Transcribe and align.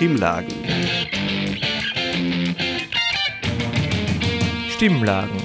Stimmlagen. 0.00 0.54
Stimmlagen. 4.70 5.36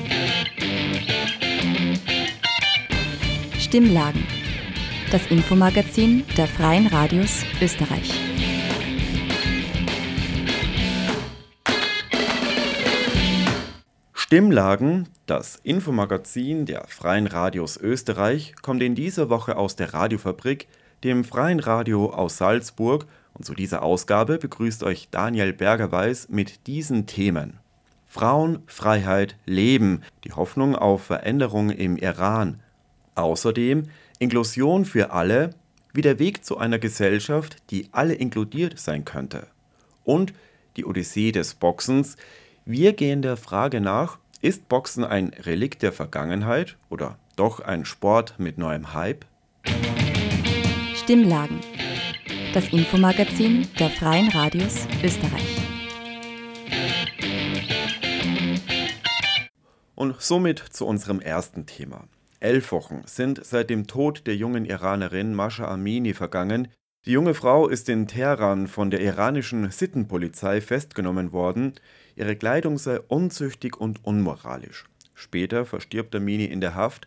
Stimmlagen. 3.60 4.24
Das 5.12 5.28
Infomagazin 5.28 6.24
der 6.38 6.48
Freien 6.48 6.88
Radios 6.88 7.44
Österreich. 7.62 8.14
Stimmlagen, 14.14 15.10
das 15.26 15.58
Infomagazin 15.58 16.66
der 16.66 16.86
Freien 16.88 17.28
Radios 17.28 17.76
Österreich, 17.76 18.56
kommt 18.62 18.82
in 18.82 18.96
dieser 18.96 19.30
Woche 19.30 19.58
aus 19.58 19.76
der 19.76 19.94
Radiofabrik, 19.94 20.70
dem 21.04 21.26
Freien 21.26 21.60
Radio 21.60 22.10
aus 22.14 22.38
Salzburg, 22.38 23.06
und 23.36 23.46
zu 23.46 23.54
dieser 23.54 23.84
Ausgabe 23.84 24.38
begrüßt 24.38 24.84
euch 24.84 25.10
Daniel 25.12 25.54
Bergerweis 25.54 26.30
mit 26.30 26.68
diesen 26.68 27.06
Themen. 27.06 27.60
Frauen, 28.08 28.60
Freiheit, 28.66 29.36
Leben, 29.46 30.02
die 30.24 30.32
Hoffnung 30.32 30.76
auf 30.76 31.04
Veränderung 31.04 31.70
im 31.70 31.98
Iran. 31.98 32.62
Außerdem 33.16 33.84
Inklusion 34.20 34.86
für 34.86 35.12
alle, 35.12 35.50
wie 35.94 36.02
der 36.02 36.18
Weg 36.18 36.46
zu 36.46 36.58
einer 36.58 36.80
Gesellschaft, 36.80 37.58
die 37.72 37.90
alle 37.92 38.14
inkludiert 38.14 38.80
sein 38.80 39.04
könnte. 39.04 39.48
Und 40.06 40.34
die 40.78 40.86
Odyssee 40.86 41.34
des 41.34 41.56
Boxens, 41.56 42.16
wir 42.64 42.94
gehen 42.94 43.22
der 43.22 43.36
Frage 43.36 43.82
nach, 43.82 44.18
ist 44.42 44.70
Boxen 44.70 45.04
ein 45.04 45.30
Relikt 45.30 45.82
der 45.82 45.92
Vergangenheit 45.92 46.78
oder 46.90 47.18
doch 47.36 47.60
ein 47.60 47.84
Sport 47.84 48.36
mit 48.38 48.58
neuem 48.58 48.94
Hype? 48.94 49.26
Stimmlagen. 50.96 51.60
Das 52.56 52.70
Infomagazin 52.70 53.68
der 53.78 53.90
Freien 53.90 54.30
Radios 54.30 54.88
Österreich. 55.04 55.58
Und 59.94 60.22
somit 60.22 60.60
zu 60.60 60.86
unserem 60.86 61.20
ersten 61.20 61.66
Thema. 61.66 62.08
Elf 62.40 62.72
Wochen 62.72 63.02
sind 63.08 63.46
seit 63.46 63.70
dem 63.70 63.88
Tod 63.88 64.26
der 64.26 64.38
jungen 64.38 64.64
Iranerin 64.64 65.34
Masha 65.34 65.68
Amini 65.68 66.14
vergangen, 66.14 66.70
die 67.06 67.12
junge 67.12 67.34
Frau 67.34 67.68
ist 67.68 67.90
in 67.90 68.08
Teheran 68.08 68.68
von 68.68 68.90
der 68.90 69.02
iranischen 69.02 69.70
Sittenpolizei 69.70 70.62
festgenommen 70.62 71.34
worden. 71.34 71.74
Ihre 72.16 72.38
Kleidung 72.38 72.78
sei 72.78 73.02
unzüchtig 73.02 73.76
und 73.76 74.06
unmoralisch. 74.06 74.86
Später 75.14 75.66
verstirbt 75.66 76.16
Amini 76.16 76.46
in 76.46 76.62
der 76.62 76.74
Haft. 76.74 77.06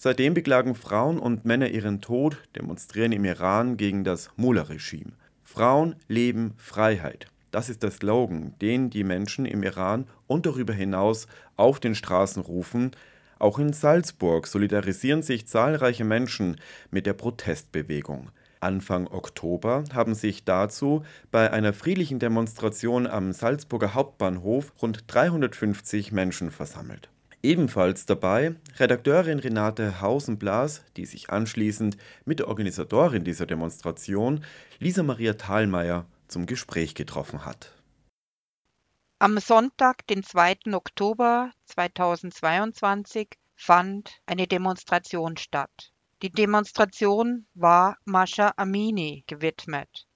Seitdem 0.00 0.32
beklagen 0.32 0.76
Frauen 0.76 1.18
und 1.18 1.44
Männer 1.44 1.70
ihren 1.70 2.00
Tod, 2.00 2.36
demonstrieren 2.54 3.10
im 3.10 3.24
Iran 3.24 3.76
gegen 3.76 4.04
das 4.04 4.30
Mullah-Regime. 4.36 5.10
Frauen, 5.42 5.96
Leben, 6.06 6.54
Freiheit. 6.56 7.26
Das 7.50 7.68
ist 7.68 7.82
der 7.82 7.90
Slogan, 7.90 8.54
den 8.60 8.90
die 8.90 9.02
Menschen 9.02 9.44
im 9.44 9.64
Iran 9.64 10.06
und 10.28 10.46
darüber 10.46 10.72
hinaus 10.72 11.26
auf 11.56 11.80
den 11.80 11.96
Straßen 11.96 12.40
rufen. 12.40 12.92
Auch 13.40 13.58
in 13.58 13.72
Salzburg 13.72 14.46
solidarisieren 14.46 15.22
sich 15.22 15.48
zahlreiche 15.48 16.04
Menschen 16.04 16.60
mit 16.92 17.04
der 17.04 17.14
Protestbewegung. 17.14 18.30
Anfang 18.60 19.08
Oktober 19.08 19.82
haben 19.92 20.14
sich 20.14 20.44
dazu 20.44 21.02
bei 21.32 21.52
einer 21.52 21.72
friedlichen 21.72 22.20
Demonstration 22.20 23.08
am 23.08 23.32
Salzburger 23.32 23.94
Hauptbahnhof 23.94 24.72
rund 24.80 25.04
350 25.08 26.12
Menschen 26.12 26.52
versammelt. 26.52 27.08
Ebenfalls 27.42 28.06
dabei 28.06 28.56
Redakteurin 28.78 29.38
Renate 29.38 30.00
Hausenblas, 30.00 30.84
die 30.96 31.06
sich 31.06 31.30
anschließend 31.30 31.96
mit 32.24 32.40
der 32.40 32.48
Organisatorin 32.48 33.24
dieser 33.24 33.46
Demonstration, 33.46 34.44
Lisa 34.80 35.02
Maria 35.02 35.34
Thalmeier, 35.34 36.06
zum 36.26 36.46
Gespräch 36.46 36.94
getroffen 36.94 37.44
hat. 37.44 37.72
Am 39.20 39.38
Sonntag, 39.38 40.06
den 40.06 40.22
2. 40.22 40.74
Oktober 40.74 41.50
2022, 41.66 43.28
fand 43.56 44.20
eine 44.26 44.46
Demonstration 44.46 45.36
statt. 45.36 45.92
Die 46.22 46.30
Demonstration 46.30 47.46
war 47.54 47.96
Mascha 48.04 48.52
Amini 48.56 49.24
gewidmet. 49.26 50.06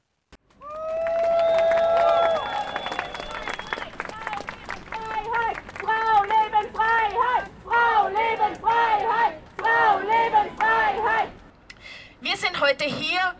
Freiheit! 4.90 5.56
Frau 5.80 6.22
leben 6.22 6.74
Freiheit! 6.74 7.50
Frau 7.64 8.08
leben 8.08 8.54
Freiheit! 8.60 9.34
Frau 9.56 9.98
leben 10.00 10.56
Freiheit! 10.56 11.28
Wir 12.20 12.36
sind 12.36 12.51
heute 12.62 12.84
hier, 12.84 13.34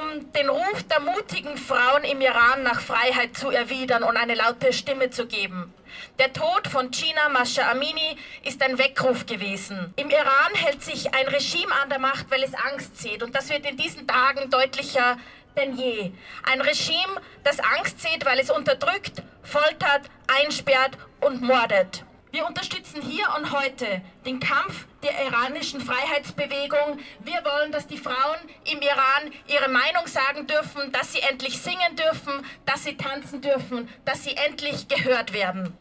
um 0.00 0.32
den 0.32 0.48
Ruf 0.48 0.82
der 0.84 1.00
mutigen 1.00 1.58
Frauen 1.58 2.02
im 2.04 2.20
Iran 2.22 2.62
nach 2.62 2.80
Freiheit 2.80 3.36
zu 3.36 3.50
erwidern 3.50 4.02
und 4.02 4.16
eine 4.16 4.34
laute 4.34 4.72
Stimme 4.72 5.10
zu 5.10 5.26
geben. 5.26 5.74
Der 6.18 6.32
Tod 6.32 6.66
von 6.66 6.90
China 6.90 7.28
Masha 7.28 7.70
Amini 7.70 8.16
ist 8.44 8.62
ein 8.62 8.78
Weckruf 8.78 9.26
gewesen. 9.26 9.92
Im 9.96 10.08
Iran 10.08 10.54
hält 10.54 10.82
sich 10.82 11.14
ein 11.14 11.28
Regime 11.28 11.72
an 11.82 11.90
der 11.90 11.98
Macht, 11.98 12.30
weil 12.30 12.42
es 12.42 12.54
Angst 12.54 12.98
sieht. 12.98 13.22
Und 13.22 13.34
das 13.34 13.50
wird 13.50 13.66
in 13.66 13.76
diesen 13.76 14.06
Tagen 14.06 14.48
deutlicher 14.50 15.18
denn 15.56 15.76
je. 15.76 16.12
Ein 16.44 16.60
Regime, 16.62 17.20
das 17.44 17.60
Angst 17.60 18.00
sieht, 18.00 18.24
weil 18.24 18.38
es 18.38 18.50
unterdrückt, 18.50 19.22
foltert, 19.42 20.08
einsperrt 20.26 20.96
und 21.20 21.42
mordet. 21.42 22.04
Wir 22.30 22.46
unterstützen 22.46 23.02
hier 23.02 23.26
und 23.36 23.52
heute 23.52 24.02
den 24.24 24.40
Kampf 24.40 24.86
der 25.02 25.26
iranischen 25.26 25.80
Freiheitsbewegung. 25.80 26.98
Wir 27.20 27.44
wollen, 27.44 27.72
dass 27.72 27.86
die 27.86 27.98
Frauen 27.98 28.38
im 28.70 28.80
Iran 28.80 29.32
ihre 29.46 29.68
Meinung 29.68 30.06
sagen 30.06 30.46
dürfen, 30.46 30.92
dass 30.92 31.12
sie 31.12 31.20
endlich 31.20 31.60
singen 31.60 31.96
dürfen, 31.96 32.44
dass 32.66 32.84
sie 32.84 32.96
tanzen 32.96 33.40
dürfen, 33.40 33.88
dass 34.04 34.24
sie 34.24 34.36
endlich 34.36 34.88
gehört 34.88 35.32
werden. 35.32 35.76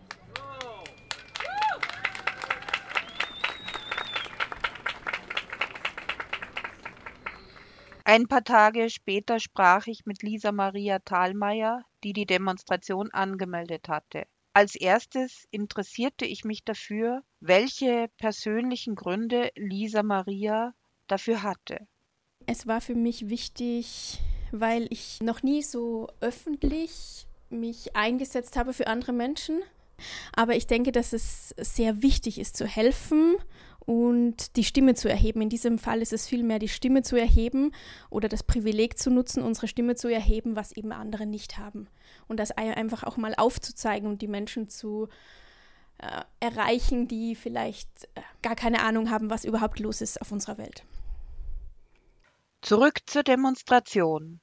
Ein 8.09 8.28
paar 8.28 8.45
Tage 8.45 8.89
später 8.89 9.38
sprach 9.38 9.85
ich 9.88 10.05
mit 10.05 10.23
Lisa 10.23 10.53
Maria 10.53 10.99
Thalmeier, 10.99 11.84
die 12.05 12.13
die 12.13 12.25
Demonstration 12.25 13.11
angemeldet 13.11 13.89
hatte. 13.89 14.28
Als 14.57 14.73
erstes 14.73 15.45
interessierte 15.51 16.25
ich 16.25 16.44
mich 16.44 16.63
dafür, 16.63 17.22
welche 17.40 18.07
persönlichen 18.18 18.95
Gründe 18.95 19.51
Lisa 19.56 20.01
Maria 20.01 20.73
dafür 21.06 21.44
hatte. 21.44 21.88
Es 22.47 22.66
war 22.66 22.81
für 22.81 22.96
mich 22.96 23.29
wichtig, 23.29 24.19
weil 24.51 24.88
ich 24.90 25.19
noch 25.22 25.44
nie 25.44 25.62
so 25.62 26.07
öffentlich 26.22 27.28
mich 27.51 27.96
eingesetzt 27.96 28.57
habe 28.57 28.73
für 28.73 28.88
andere 28.88 29.13
Menschen. 29.13 29.62
Aber 30.35 30.56
ich 30.56 30.66
denke, 30.66 30.91
dass 30.91 31.13
es 31.13 31.50
sehr 31.59 32.01
wichtig 32.01 32.40
ist 32.40 32.57
zu 32.57 32.66
helfen 32.66 33.35
und 33.87 34.57
die 34.57 34.65
Stimme 34.65 34.95
zu 34.95 35.09
erheben. 35.09 35.41
In 35.41 35.49
diesem 35.49 35.79
Fall 35.79 36.01
ist 36.01 36.11
es 36.11 36.27
vielmehr 36.27 36.59
die 36.59 36.67
Stimme 36.67 37.03
zu 37.03 37.15
erheben 37.15 37.71
oder 38.09 38.27
das 38.27 38.43
Privileg 38.43 38.99
zu 38.99 39.09
nutzen, 39.09 39.41
unsere 39.41 39.69
Stimme 39.69 39.95
zu 39.95 40.09
erheben, 40.09 40.57
was 40.57 40.73
eben 40.73 40.91
andere 40.91 41.25
nicht 41.25 41.57
haben. 41.57 41.87
Und 42.27 42.37
das 42.37 42.51
einfach 42.51 43.05
auch 43.05 43.15
mal 43.15 43.33
aufzuzeigen 43.35 44.09
und 44.09 44.21
die 44.21 44.27
Menschen 44.27 44.67
zu 44.67 45.07
äh, 45.99 46.21
erreichen, 46.41 47.07
die 47.07 47.33
vielleicht 47.33 47.87
äh, 48.15 48.21
gar 48.41 48.55
keine 48.55 48.81
Ahnung 48.81 49.09
haben, 49.09 49.29
was 49.29 49.45
überhaupt 49.45 49.79
los 49.79 50.01
ist 50.01 50.21
auf 50.21 50.33
unserer 50.33 50.57
Welt. 50.57 50.83
Zurück 52.61 52.99
zur 53.05 53.23
Demonstration. 53.23 54.41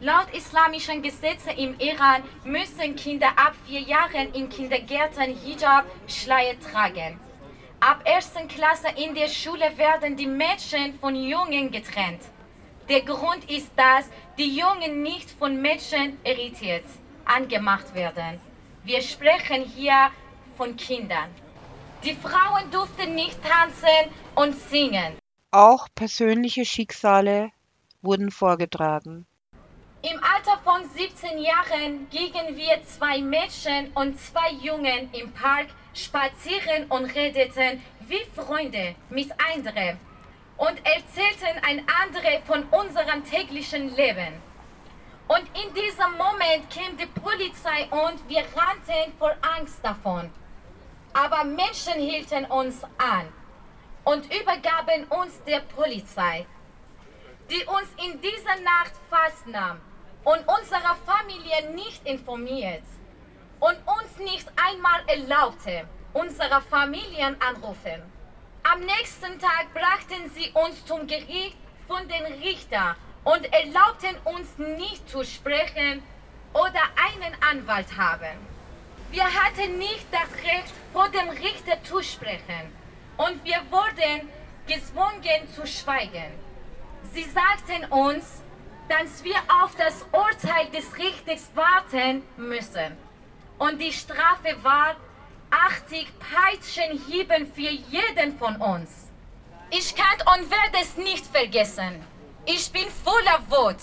Laut 0.00 0.32
islamischen 0.32 1.02
Gesetzen 1.02 1.50
im 1.56 1.74
Iran 1.80 2.22
müssen 2.44 2.94
Kinder 2.94 3.30
ab 3.30 3.56
vier 3.66 3.80
Jahren 3.80 4.32
in 4.34 4.48
Kindergärten 4.48 5.34
Hijab, 5.34 5.84
Schleier 6.06 6.54
tragen. 6.60 7.18
Ab 7.80 8.02
ersten 8.04 8.48
Klasse 8.48 8.88
in 8.96 9.14
der 9.14 9.28
Schule 9.28 9.76
werden 9.76 10.16
die 10.16 10.26
Mädchen 10.26 10.98
von 10.98 11.14
Jungen 11.14 11.70
getrennt. 11.70 12.22
Der 12.88 13.02
Grund 13.02 13.48
ist, 13.48 13.70
dass 13.76 14.10
die 14.36 14.56
Jungen 14.56 15.02
nicht 15.02 15.30
von 15.30 15.60
Mädchen 15.60 16.18
irritiert 16.24 16.84
angemacht 17.28 17.94
werden. 17.94 18.40
Wir 18.84 19.02
sprechen 19.02 19.64
hier 19.64 20.10
von 20.56 20.76
Kindern. 20.76 21.28
Die 22.02 22.14
Frauen 22.14 22.70
durften 22.70 23.14
nicht 23.14 23.38
tanzen 23.42 24.10
und 24.34 24.54
singen. 24.54 25.18
Auch 25.50 25.88
persönliche 25.94 26.64
Schicksale 26.64 27.50
wurden 28.02 28.30
vorgetragen. 28.30 29.26
Im 30.02 30.20
Alter 30.22 30.58
von 30.62 30.88
17 30.88 31.38
Jahren 31.38 32.08
gingen 32.10 32.56
wir 32.56 32.82
zwei 32.84 33.20
Mädchen 33.20 33.90
und 33.94 34.18
zwei 34.18 34.52
Jungen 34.62 35.12
im 35.12 35.32
Park 35.32 35.66
spazieren 35.98 36.84
und 36.88 37.06
redeten 37.14 37.82
wie 38.00 38.24
Freunde 38.34 38.94
miteinander 39.10 39.98
und 40.56 40.78
erzählten 40.84 41.58
einander 41.62 42.42
von 42.46 42.64
unserem 42.64 43.24
täglichen 43.24 43.94
Leben. 43.94 44.34
Und 45.28 45.44
in 45.62 45.74
diesem 45.74 46.12
Moment 46.16 46.70
kam 46.70 46.96
die 46.96 47.06
Polizei 47.06 47.86
und 47.90 48.28
wir 48.28 48.44
rannten 48.56 49.12
vor 49.18 49.34
Angst 49.56 49.78
davon. 49.82 50.30
Aber 51.12 51.44
Menschen 51.44 51.94
hielten 51.94 52.46
uns 52.46 52.82
an 52.96 53.28
und 54.04 54.24
übergaben 54.26 55.04
uns 55.10 55.42
der 55.44 55.60
Polizei, 55.60 56.46
die 57.50 57.64
uns 57.64 57.88
in 58.04 58.20
dieser 58.20 58.60
Nacht 58.62 58.92
festnahm 59.10 59.80
und 60.24 60.38
unsere 60.48 60.96
Familie 61.06 61.72
nicht 61.74 62.06
informiert 62.06 62.84
und 63.60 63.76
uns 63.86 64.18
nicht 64.18 64.48
einmal 64.56 65.00
erlaubte, 65.06 65.86
unsere 66.12 66.60
Familien 66.62 67.36
anrufen. 67.40 68.02
Am 68.62 68.80
nächsten 68.80 69.38
Tag 69.38 69.72
brachten 69.72 70.30
sie 70.34 70.50
uns 70.52 70.84
zum 70.84 71.06
Gericht 71.06 71.56
von 71.86 72.06
den 72.08 72.26
Richter 72.42 72.96
und 73.24 73.52
erlaubten 73.52 74.16
uns 74.24 74.58
nicht 74.58 75.08
zu 75.08 75.24
sprechen 75.24 76.02
oder 76.52 76.82
einen 77.10 77.34
Anwalt 77.50 77.96
haben. 77.96 78.36
Wir 79.10 79.24
hatten 79.24 79.78
nicht 79.78 80.06
das 80.10 80.30
Recht, 80.42 80.74
vor 80.92 81.08
dem 81.08 81.30
Richter 81.30 81.82
zu 81.82 82.02
sprechen 82.02 82.72
und 83.16 83.42
wir 83.44 83.60
wurden 83.70 84.28
gezwungen 84.66 85.48
zu 85.54 85.66
schweigen. 85.66 86.32
Sie 87.12 87.24
sagten 87.24 87.90
uns, 87.90 88.42
dass 88.88 89.24
wir 89.24 89.36
auf 89.62 89.74
das 89.76 90.04
Urteil 90.12 90.66
des 90.70 90.96
Richters 90.98 91.50
warten 91.54 92.22
müssen. 92.36 93.07
Und 93.58 93.78
die 93.78 93.92
Strafe 93.92 94.56
war 94.62 94.94
80 95.50 96.06
Peitschenhieben 96.18 97.52
für 97.52 97.70
jeden 97.70 98.38
von 98.38 98.56
uns. 98.56 99.10
Ich 99.70 99.94
kann 99.94 100.18
und 100.34 100.50
werde 100.50 100.78
es 100.80 100.96
nicht 100.96 101.26
vergessen. 101.26 102.04
Ich 102.46 102.70
bin 102.72 102.86
voller 103.04 103.40
Wut. 103.50 103.76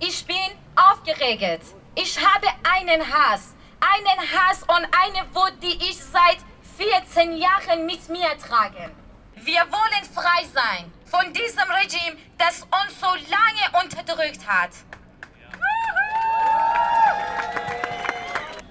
Ich 0.00 0.26
bin 0.26 0.36
aufgeregt. 0.76 1.62
Ich 1.94 2.18
habe 2.18 2.48
einen 2.62 3.02
Hass. 3.02 3.54
Einen 3.80 4.20
Hass 4.32 4.62
und 4.62 4.86
eine 4.92 5.34
Wut, 5.34 5.54
die 5.62 5.76
ich 5.76 5.96
seit 5.96 6.38
14 6.76 7.36
Jahren 7.36 7.86
mit 7.86 8.08
mir 8.08 8.36
trage. 8.38 8.90
Wir 9.36 9.60
wollen 9.60 10.04
frei 10.14 10.44
sein 10.52 10.92
von 11.06 11.32
diesem 11.32 11.70
Regime, 11.70 12.16
das 12.36 12.62
uns 12.62 13.00
so 13.00 13.06
lange 13.06 13.84
unterdrückt 13.84 14.46
hat. 14.46 14.70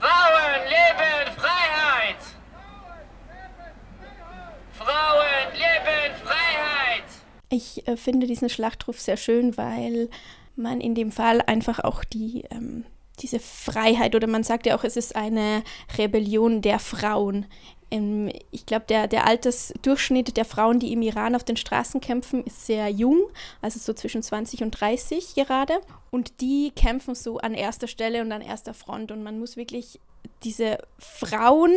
Frauen 0.10 0.64
leben 0.66 1.36
Freiheit! 1.38 2.18
Frauen 4.74 5.54
leben 5.54 6.16
Freiheit! 6.24 7.04
Ich 7.50 7.88
äh, 7.88 7.96
finde 7.96 8.26
diesen 8.26 8.50
Schlachtruf 8.50 9.00
sehr 9.00 9.18
schön, 9.18 9.56
weil 9.56 10.10
man 10.56 10.82
in 10.82 10.96
dem 10.96 11.12
Fall 11.12 11.44
einfach 11.46 11.80
auch 11.82 12.04
die, 12.04 12.44
ähm, 12.50 12.86
diese 13.20 13.40
Freiheit 13.40 14.16
oder 14.16 14.26
man 14.26 14.44
sagt 14.44 14.66
ja 14.66 14.76
auch, 14.76 14.84
es 14.84 14.98
ist 14.98 15.16
eine 15.16 15.64
Rebellion 15.96 16.64
der 16.64 16.80
Frauen. 16.80 17.46
Ähm, 17.92 18.32
ich 18.52 18.66
glaube, 18.66 18.86
der, 18.88 19.08
der 19.08 19.26
Altersdurchschnitt 19.26 20.38
der 20.38 20.46
Frauen, 20.46 20.80
die 20.80 20.94
im 20.94 21.02
Iran 21.02 21.36
auf 21.36 21.44
den 21.44 21.58
Straßen 21.58 22.02
kämpfen, 22.02 22.44
ist 22.44 22.66
sehr 22.66 22.90
jung, 22.90 23.20
also 23.62 23.80
so 23.80 23.94
zwischen 23.94 24.24
20 24.24 24.64
und 24.64 24.72
30 24.72 25.36
gerade. 25.36 25.80
Und 26.12 26.42
die 26.42 26.72
kämpfen 26.76 27.16
so 27.16 27.38
an 27.38 27.54
erster 27.54 27.88
Stelle 27.88 28.22
und 28.22 28.32
an 28.32 28.42
erster 28.42 28.74
Front. 28.74 29.12
Und 29.12 29.24
man 29.24 29.40
muss 29.40 29.58
wirklich 29.58 30.00
diese 30.44 30.80
Frauen 30.98 31.74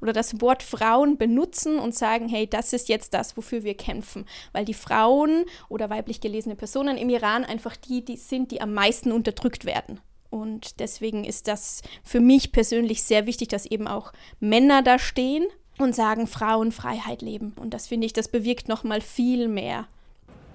oder 0.00 0.12
das 0.12 0.40
Wort 0.40 0.62
Frauen 0.62 1.18
benutzen 1.18 1.78
und 1.78 1.94
sagen, 1.94 2.28
hey, 2.28 2.46
das 2.46 2.72
ist 2.72 2.88
jetzt 2.88 3.14
das, 3.14 3.36
wofür 3.36 3.64
wir 3.64 3.74
kämpfen. 3.74 4.26
Weil 4.52 4.64
die 4.64 4.74
Frauen 4.74 5.44
oder 5.68 5.90
weiblich 5.90 6.20
gelesene 6.20 6.56
Personen 6.56 6.96
im 6.96 7.08
Iran 7.08 7.44
einfach 7.44 7.76
die, 7.76 8.04
die 8.04 8.16
sind, 8.16 8.50
die 8.52 8.60
am 8.60 8.74
meisten 8.74 9.12
unterdrückt 9.12 9.64
werden. 9.64 10.00
Und 10.30 10.80
deswegen 10.80 11.24
ist 11.24 11.48
das 11.48 11.82
für 12.02 12.20
mich 12.20 12.52
persönlich 12.52 13.02
sehr 13.02 13.26
wichtig, 13.26 13.48
dass 13.48 13.66
eben 13.66 13.88
auch 13.88 14.12
Männer 14.40 14.82
da 14.82 14.98
stehen 14.98 15.46
und 15.78 15.94
sagen, 15.94 16.26
Frauen 16.26 16.72
Freiheit 16.72 17.22
leben. 17.22 17.54
Und 17.56 17.72
das 17.74 17.86
finde 17.86 18.06
ich, 18.06 18.12
das 18.12 18.28
bewirkt 18.28 18.68
nochmal 18.68 19.00
viel 19.00 19.48
mehr. 19.48 19.86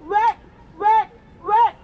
Weg, 0.00 0.36
weg, 0.78 1.10
weg! 1.42 1.74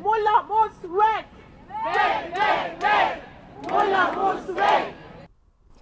Mullah 0.00 0.42
muss 0.46 0.82
weg! 0.82 1.24
Weg, 1.68 2.34
weg, 2.34 2.80
weg! 2.80 3.22
Mullah 3.68 4.12
muss 4.12 4.56
weg! 4.56 4.94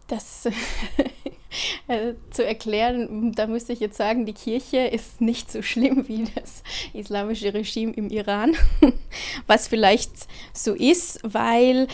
Das 0.07 0.47
äh, 1.89 2.15
zu 2.31 2.45
erklären, 2.45 3.33
da 3.33 3.47
müsste 3.47 3.73
ich 3.73 3.81
jetzt 3.81 3.97
sagen, 3.97 4.27
die 4.27 4.33
Kirche 4.33 4.79
ist 4.79 5.21
nicht 5.21 5.51
so 5.51 5.63
schlimm 5.63 6.09
wie 6.09 6.25
das 6.35 6.63
islamische 6.93 7.53
Regime 7.55 7.93
im 7.93 8.09
Iran, 8.09 8.57
was 9.47 9.69
vielleicht 9.69 10.11
so 10.53 10.75
ist, 10.75 11.21
weil 11.23 11.87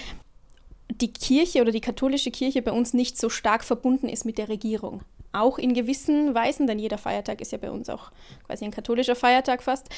die 1.00 1.12
Kirche 1.12 1.60
oder 1.60 1.72
die 1.72 1.80
katholische 1.80 2.30
Kirche 2.30 2.62
bei 2.62 2.72
uns 2.72 2.94
nicht 2.94 3.18
so 3.18 3.28
stark 3.28 3.64
verbunden 3.64 4.08
ist 4.08 4.24
mit 4.24 4.38
der 4.38 4.48
Regierung. 4.48 5.02
Auch 5.32 5.58
in 5.58 5.74
gewissen 5.74 6.34
Weisen, 6.34 6.66
denn 6.66 6.78
jeder 6.78 6.96
Feiertag 6.96 7.40
ist 7.42 7.52
ja 7.52 7.58
bei 7.58 7.70
uns 7.70 7.90
auch 7.90 8.10
quasi 8.46 8.64
ein 8.64 8.70
katholischer 8.70 9.14
Feiertag 9.14 9.62
fast. 9.62 9.88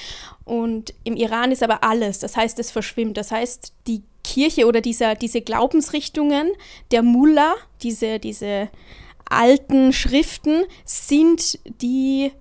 Und 0.45 0.93
im 1.05 1.15
Iran 1.15 1.53
ist 1.53 1.63
aber 1.63 1.85
alles, 1.85 2.19
das 2.19 2.37
heißt, 2.37 2.59
es 2.59 2.73
verschwimmt. 2.73 3.17
Das 3.17 3.31
heißt, 3.31 3.73
die 3.87 4.03
Kirche 4.25 4.67
oder 4.67 4.81
dieser, 4.81 5.15
diese 5.15 5.41
Glaubensrichtungen 5.41 6.51
der 6.91 7.03
Mullah, 7.03 7.55
diese, 7.83 8.19
diese 8.19 8.69
alten 9.31 9.93
Schriften, 9.93 10.65
sind 10.85 11.59
die, 11.81 12.33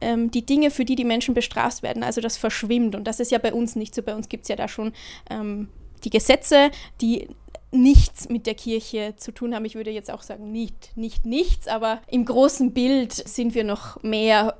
ähm, 0.00 0.30
die 0.30 0.46
Dinge, 0.46 0.70
für 0.70 0.84
die 0.84 0.96
die 0.96 1.04
Menschen 1.04 1.34
bestraft 1.34 1.82
werden. 1.82 2.02
Also 2.02 2.20
das 2.20 2.36
verschwimmt. 2.36 2.94
Und 2.94 3.04
das 3.04 3.20
ist 3.20 3.30
ja 3.30 3.38
bei 3.38 3.52
uns 3.52 3.76
nicht 3.76 3.94
so. 3.94 4.02
Bei 4.02 4.14
uns 4.14 4.28
gibt 4.28 4.44
es 4.44 4.48
ja 4.48 4.56
da 4.56 4.68
schon 4.68 4.92
ähm, 5.30 5.68
die 6.04 6.10
Gesetze, 6.10 6.70
die 7.00 7.28
nichts 7.72 8.28
mit 8.28 8.46
der 8.46 8.54
Kirche 8.54 9.14
zu 9.16 9.32
tun 9.32 9.54
haben. 9.54 9.64
Ich 9.64 9.74
würde 9.74 9.90
jetzt 9.90 10.10
auch 10.10 10.22
sagen, 10.22 10.52
nicht, 10.52 10.96
nicht 10.96 11.26
nichts, 11.26 11.68
aber 11.68 12.00
im 12.06 12.24
großen 12.24 12.72
Bild 12.72 13.12
sind 13.12 13.54
wir 13.54 13.64
noch 13.64 14.02
mehr 14.02 14.56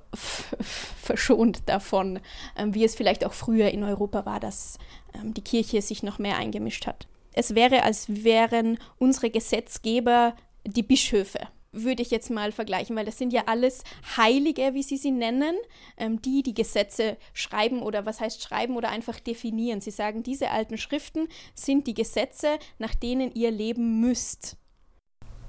verschont 1.03 1.63
davon, 1.67 2.21
ähm, 2.57 2.75
wie 2.75 2.85
es 2.85 2.95
vielleicht 2.95 3.25
auch 3.25 3.33
früher 3.33 3.71
in 3.71 3.85
Europa 3.85 4.27
war, 4.27 4.41
dass 4.41 4.79
ähm, 5.15 5.35
die 5.35 5.43
Kirche 5.43 5.83
sich 5.83 6.03
noch 6.03 6.19
mehr 6.19 6.37
eingemischt 6.37 6.87
hat. 6.87 7.07
Es 7.33 7.55
wäre, 7.55 7.83
als 7.83 8.25
wären 8.25 8.79
unsere 8.99 9.31
Gesetzgeber 9.31 10.35
die 10.65 10.83
Bischöfe 10.83 11.41
würde 11.77 12.03
ich 12.03 12.11
jetzt 12.11 12.31
mal 12.31 12.53
vergleichen, 12.53 12.97
weil 12.97 13.05
das 13.05 13.19
sind 13.19 13.33
ja 13.33 13.45
alles 13.47 13.83
Heilige, 14.17 14.75
wie 14.75 14.83
sie 14.83 14.97
sie 14.97 15.11
nennen, 15.11 15.55
ähm, 15.97 16.21
die 16.23 16.43
die 16.43 16.55
Gesetze 16.55 17.17
schreiben 17.33 17.83
oder 17.83 18.07
was 18.07 18.21
heißt 18.21 18.43
schreiben 18.43 18.77
oder 18.77 18.89
einfach 18.89 19.21
definieren. 19.21 19.81
Sie 19.81 19.91
sagen, 19.91 20.23
diese 20.23 20.51
alten 20.51 20.79
Schriften 20.79 21.29
sind 21.55 21.87
die 21.87 21.95
Gesetze, 21.95 22.59
nach 22.79 22.95
denen 22.95 23.33
ihr 23.33 23.51
leben 23.51 24.01
müsst. 24.01 24.57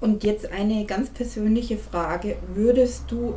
Und 0.00 0.22
jetzt 0.22 0.46
eine 0.46 0.84
ganz 0.84 1.10
persönliche 1.10 1.76
Frage. 1.76 2.36
Würdest 2.54 3.10
du, 3.10 3.34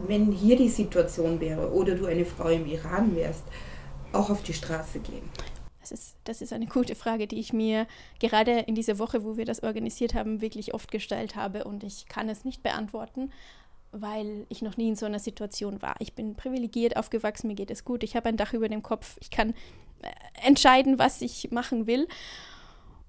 wenn 0.00 0.32
hier 0.32 0.56
die 0.56 0.68
Situation 0.68 1.40
wäre 1.40 1.70
oder 1.72 1.94
du 1.94 2.06
eine 2.06 2.24
Frau 2.24 2.48
im 2.48 2.66
Iran 2.66 3.14
wärst, 3.14 3.44
auch 4.12 4.30
auf 4.30 4.42
die 4.42 4.54
Straße 4.54 4.98
gehen? 4.98 5.30
Das 5.82 5.90
ist, 5.90 6.16
das 6.24 6.40
ist 6.40 6.52
eine 6.52 6.66
gute 6.66 6.94
Frage, 6.94 7.26
die 7.26 7.40
ich 7.40 7.52
mir 7.52 7.86
gerade 8.20 8.60
in 8.60 8.76
dieser 8.76 8.98
Woche, 8.98 9.24
wo 9.24 9.36
wir 9.36 9.44
das 9.44 9.62
organisiert 9.62 10.14
haben, 10.14 10.40
wirklich 10.40 10.74
oft 10.74 10.90
gestellt 10.92 11.34
habe 11.34 11.64
und 11.64 11.82
ich 11.82 12.06
kann 12.06 12.28
es 12.28 12.44
nicht 12.44 12.62
beantworten, 12.62 13.32
weil 13.90 14.46
ich 14.48 14.62
noch 14.62 14.76
nie 14.76 14.88
in 14.88 14.96
so 14.96 15.06
einer 15.06 15.18
Situation 15.18 15.82
war. 15.82 15.96
Ich 15.98 16.14
bin 16.14 16.36
privilegiert 16.36 16.96
aufgewachsen, 16.96 17.48
mir 17.48 17.56
geht 17.56 17.70
es 17.70 17.84
gut, 17.84 18.04
ich 18.04 18.14
habe 18.14 18.28
ein 18.28 18.36
Dach 18.36 18.52
über 18.52 18.68
dem 18.68 18.82
Kopf, 18.82 19.16
ich 19.20 19.30
kann 19.30 19.50
äh, 20.02 20.46
entscheiden, 20.46 21.00
was 21.00 21.20
ich 21.20 21.50
machen 21.50 21.88
will. 21.88 22.06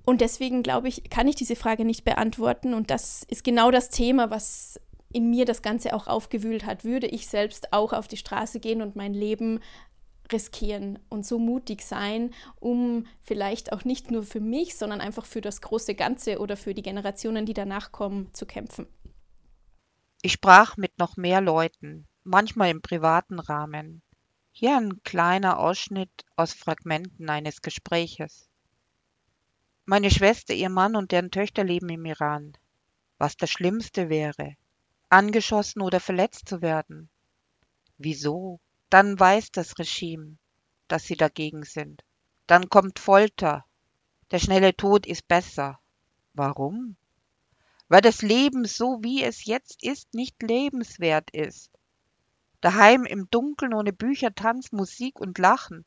Und 0.04 0.20
deswegen 0.20 0.64
glaube 0.64 0.88
ich, 0.88 1.10
kann 1.10 1.28
ich 1.28 1.36
diese 1.36 1.56
Frage 1.56 1.86
nicht 1.86 2.04
beantworten. 2.04 2.74
Und 2.74 2.90
das 2.90 3.24
ist 3.30 3.44
genau 3.44 3.72
das 3.72 3.90
Thema, 3.90 4.30
was 4.32 4.80
in 5.14 5.30
mir 5.30 5.46
das 5.46 5.62
Ganze 5.62 5.94
auch 5.94 6.08
aufgewühlt 6.08 6.66
hat. 6.66 6.84
Würde 6.84 7.08
ich 7.08 7.28
selbst 7.28 7.72
auch 7.72 7.94
auf 7.94 8.08
die 8.08 8.18
Straße 8.18 8.60
gehen 8.60 8.82
und 8.82 8.96
mein 8.96 9.14
Leben 9.14 9.62
riskieren 10.34 11.00
und 11.10 11.26
so 11.26 11.40
mutig 11.40 11.84
sein, 11.84 12.34
um 12.60 13.06
vielleicht 13.22 13.72
auch 13.72 13.86
nicht 13.86 14.12
nur 14.12 14.24
für 14.24 14.42
mich, 14.42 14.76
sondern 14.76 15.00
einfach 15.00 15.26
für 15.26 15.42
das 15.42 15.62
große 15.62 15.96
Ganze 15.96 16.40
oder 16.40 16.58
für 16.58 16.74
die 16.74 16.82
Generationen, 16.82 17.46
die 17.46 17.54
danach 17.54 17.92
kommen, 17.92 18.34
zu 18.34 18.46
kämpfen. 18.46 18.88
Ich 20.22 20.34
sprach 20.34 20.78
mit 20.78 20.98
noch 21.00 21.16
mehr 21.16 21.42
Leuten, 21.42 22.08
manchmal 22.24 22.70
im 22.70 22.82
privaten 22.82 23.40
Rahmen. 23.40 24.02
Hier 24.52 24.78
ein 24.78 25.02
kleiner 25.04 25.60
Ausschnitt 25.60 26.26
aus 26.36 26.54
Fragmenten 26.54 27.30
eines 27.30 27.62
Gespräches. 27.62 28.50
Meine 29.86 30.12
Schwester, 30.12 30.54
ihr 30.54 30.70
Mann 30.70 30.96
und 30.96 31.12
deren 31.12 31.32
Töchter 31.32 31.64
leben 31.64 31.90
im 31.90 32.06
Iran. 32.06 32.54
Was 33.18 33.36
das 33.36 33.50
Schlimmste 33.50 34.10
wäre, 34.10 34.56
angeschossen 35.10 35.82
oder 35.82 36.00
verletzt 36.00 36.48
zu 36.48 36.62
werden. 36.62 37.10
Wieso? 37.98 38.60
Dann 38.94 39.20
weiß 39.20 39.50
das 39.50 39.80
Regime, 39.80 40.38
dass 40.88 41.06
sie 41.06 41.16
dagegen 41.16 41.64
sind. 41.64 42.04
Dann 42.46 42.70
kommt 42.70 43.00
Folter. 43.00 43.66
Der 44.30 44.38
schnelle 44.38 44.76
Tod 44.78 45.08
ist 45.08 45.28
besser. 45.28 45.80
Warum? 46.36 46.96
Weil 47.88 48.02
das 48.02 48.22
Leben 48.22 48.66
so 48.66 49.00
wie 49.02 49.24
es 49.24 49.46
jetzt 49.46 49.82
ist 49.82 50.14
nicht 50.14 50.44
lebenswert 50.44 51.32
ist. 51.32 51.72
Daheim 52.62 53.06
im 53.06 53.28
Dunkeln 53.32 53.74
ohne 53.74 53.94
Bücher, 53.94 54.36
Tanz, 54.36 54.72
Musik 54.72 55.20
und 55.20 55.40
Lachen. 55.40 55.86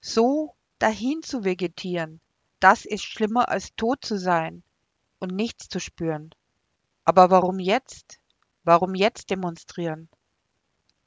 So 0.00 0.54
dahin 0.78 1.24
zu 1.24 1.42
vegetieren, 1.42 2.20
das 2.60 2.84
ist 2.84 3.02
schlimmer 3.02 3.48
als 3.48 3.74
tot 3.74 4.04
zu 4.04 4.16
sein 4.16 4.62
und 5.18 5.34
nichts 5.34 5.68
zu 5.68 5.80
spüren. 5.80 6.30
Aber 7.04 7.32
warum 7.32 7.58
jetzt? 7.58 8.20
Warum 8.62 8.94
jetzt 8.94 9.30
demonstrieren? 9.30 10.08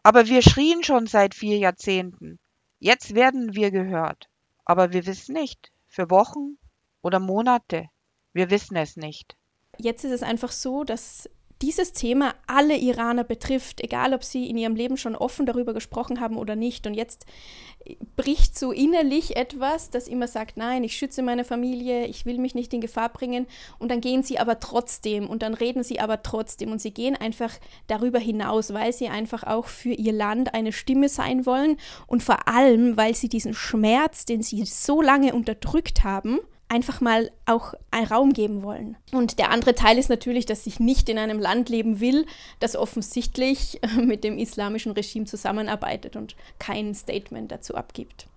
Aber 0.03 0.27
wir 0.27 0.41
schrien 0.41 0.83
schon 0.83 1.07
seit 1.07 1.33
vier 1.33 1.57
Jahrzehnten. 1.57 2.37
Jetzt 2.79 3.15
werden 3.15 3.55
wir 3.55 3.71
gehört. 3.71 4.29
Aber 4.65 4.91
wir 4.91 5.05
wissen 5.05 5.33
nicht, 5.33 5.71
Für 5.87 6.09
Wochen 6.09 6.57
oder 7.01 7.19
Monate? 7.19 7.87
Wir 8.33 8.49
wissen 8.49 8.75
es 8.75 8.97
nicht. 8.97 9.37
Jetzt 9.77 10.03
ist 10.03 10.11
es 10.11 10.23
einfach 10.23 10.51
so, 10.51 10.83
dass 10.83 11.29
dieses 11.61 11.93
Thema 11.93 12.33
alle 12.47 12.77
Iraner 12.77 13.23
betrifft, 13.23 13.81
egal 13.81 14.13
ob 14.13 14.23
sie 14.23 14.49
in 14.49 14.57
ihrem 14.57 14.75
Leben 14.75 14.97
schon 14.97 15.15
offen 15.15 15.45
darüber 15.45 15.73
gesprochen 15.73 16.19
haben 16.19 16.37
oder 16.37 16.55
nicht. 16.55 16.87
Und 16.87 16.93
jetzt 16.93 17.25
bricht 18.15 18.57
so 18.57 18.71
innerlich 18.71 19.35
etwas, 19.35 19.89
das 19.89 20.07
immer 20.07 20.27
sagt, 20.27 20.57
nein, 20.57 20.83
ich 20.83 20.95
schütze 20.97 21.21
meine 21.21 21.43
Familie, 21.43 22.05
ich 22.05 22.25
will 22.25 22.37
mich 22.37 22.55
nicht 22.55 22.73
in 22.73 22.81
Gefahr 22.81 23.09
bringen. 23.09 23.47
Und 23.79 23.91
dann 23.91 24.01
gehen 24.01 24.23
sie 24.23 24.39
aber 24.39 24.59
trotzdem 24.59 25.29
und 25.29 25.41
dann 25.41 25.53
reden 25.53 25.83
sie 25.83 25.99
aber 25.99 26.23
trotzdem 26.23 26.71
und 26.71 26.81
sie 26.81 26.91
gehen 26.91 27.15
einfach 27.15 27.53
darüber 27.87 28.19
hinaus, 28.19 28.73
weil 28.73 28.93
sie 28.93 29.09
einfach 29.09 29.43
auch 29.43 29.67
für 29.67 29.93
ihr 29.93 30.13
Land 30.13 30.53
eine 30.53 30.71
Stimme 30.71 31.09
sein 31.09 31.45
wollen 31.45 31.77
und 32.07 32.23
vor 32.23 32.47
allem, 32.47 32.97
weil 32.97 33.15
sie 33.15 33.29
diesen 33.29 33.53
Schmerz, 33.53 34.25
den 34.25 34.41
sie 34.41 34.65
so 34.65 35.01
lange 35.01 35.33
unterdrückt 35.33 36.03
haben, 36.03 36.39
einfach 36.73 37.01
mal 37.01 37.29
auch 37.45 37.75
einen 37.91 38.07
Raum 38.07 38.33
geben 38.33 38.63
wollen. 38.63 38.97
Und 39.11 39.37
der 39.37 39.51
andere 39.51 39.75
Teil 39.75 39.99
ist 39.99 40.09
natürlich, 40.09 40.47
dass 40.47 40.65
ich 40.65 40.79
nicht 40.79 41.07
in 41.07 41.19
einem 41.19 41.39
Land 41.39 41.69
leben 41.69 41.99
will, 41.99 42.25
das 42.59 42.75
offensichtlich 42.75 43.79
mit 44.01 44.23
dem 44.23 44.37
islamischen 44.39 44.91
Regime 44.93 45.25
zusammenarbeitet 45.25 46.15
und 46.15 46.35
kein 46.57 46.95
Statement 46.95 47.51
dazu 47.51 47.75
abgibt. 47.75 48.27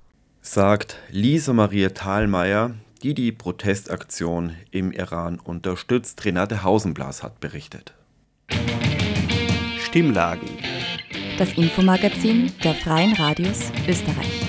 Sagt 0.42 0.98
Lisa 1.10 1.52
Maria 1.54 1.88
Thalmeier, 1.88 2.74
die 3.02 3.14
die 3.14 3.32
Protestaktion 3.32 4.54
im 4.70 4.92
Iran 4.92 5.40
unterstützt. 5.40 6.24
Renate 6.24 6.62
Hausenblas 6.62 7.22
hat 7.22 7.40
berichtet. 7.40 7.94
Stimmlagen. 9.80 10.48
Das 11.38 11.52
Infomagazin 11.54 12.52
der 12.62 12.74
Freien 12.74 13.14
Radios 13.14 13.70
Österreich. 13.88 14.45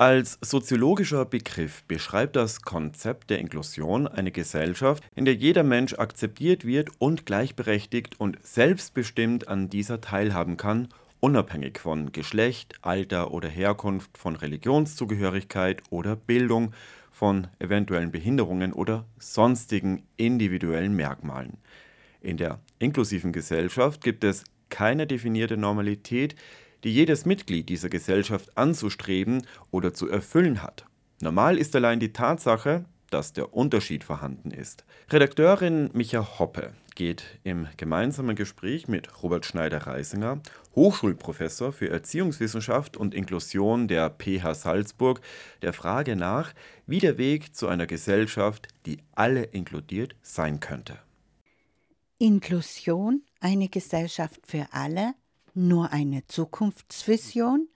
Als 0.00 0.38
soziologischer 0.40 1.24
Begriff 1.24 1.82
beschreibt 1.82 2.36
das 2.36 2.62
Konzept 2.62 3.30
der 3.30 3.40
Inklusion 3.40 4.06
eine 4.06 4.30
Gesellschaft, 4.30 5.02
in 5.16 5.24
der 5.24 5.34
jeder 5.34 5.64
Mensch 5.64 5.94
akzeptiert 5.94 6.64
wird 6.64 6.90
und 7.00 7.26
gleichberechtigt 7.26 8.20
und 8.20 8.38
selbstbestimmt 8.46 9.48
an 9.48 9.68
dieser 9.70 10.00
teilhaben 10.00 10.56
kann, 10.56 10.86
unabhängig 11.18 11.80
von 11.80 12.12
Geschlecht, 12.12 12.76
Alter 12.80 13.32
oder 13.32 13.48
Herkunft, 13.48 14.16
von 14.16 14.36
Religionszugehörigkeit 14.36 15.82
oder 15.90 16.14
Bildung, 16.14 16.74
von 17.10 17.48
eventuellen 17.58 18.12
Behinderungen 18.12 18.72
oder 18.72 19.04
sonstigen 19.18 20.04
individuellen 20.16 20.94
Merkmalen. 20.94 21.56
In 22.20 22.36
der 22.36 22.60
inklusiven 22.78 23.32
Gesellschaft 23.32 24.04
gibt 24.04 24.22
es 24.22 24.44
keine 24.68 25.08
definierte 25.08 25.56
Normalität, 25.56 26.36
die 26.84 26.92
jedes 26.92 27.26
Mitglied 27.26 27.68
dieser 27.68 27.88
Gesellschaft 27.88 28.56
anzustreben 28.56 29.46
oder 29.70 29.92
zu 29.92 30.08
erfüllen 30.08 30.62
hat. 30.62 30.84
Normal 31.20 31.58
ist 31.58 31.74
allein 31.74 32.00
die 32.00 32.12
Tatsache, 32.12 32.84
dass 33.10 33.32
der 33.32 33.54
Unterschied 33.54 34.04
vorhanden 34.04 34.50
ist. 34.50 34.84
Redakteurin 35.10 35.90
Micha 35.92 36.38
Hoppe 36.38 36.74
geht 36.94 37.24
im 37.44 37.68
gemeinsamen 37.76 38.36
Gespräch 38.36 38.88
mit 38.88 39.22
Robert 39.22 39.46
Schneider-Reisinger, 39.46 40.40
Hochschulprofessor 40.74 41.72
für 41.72 41.88
Erziehungswissenschaft 41.88 42.96
und 42.96 43.14
Inklusion 43.14 43.88
der 43.88 44.10
PH 44.10 44.54
Salzburg, 44.54 45.20
der 45.62 45.72
Frage 45.72 46.16
nach, 46.16 46.52
wie 46.86 46.98
der 46.98 47.16
Weg 47.16 47.54
zu 47.54 47.68
einer 47.68 47.86
Gesellschaft, 47.86 48.68
die 48.84 48.98
alle 49.14 49.44
inkludiert, 49.44 50.16
sein 50.22 50.60
könnte. 50.60 50.98
Inklusion, 52.18 53.22
eine 53.40 53.68
Gesellschaft 53.68 54.40
für 54.44 54.66
alle, 54.72 55.14
nur 55.66 55.92
eine 55.92 56.26
Zukunftsvision? 56.26 57.68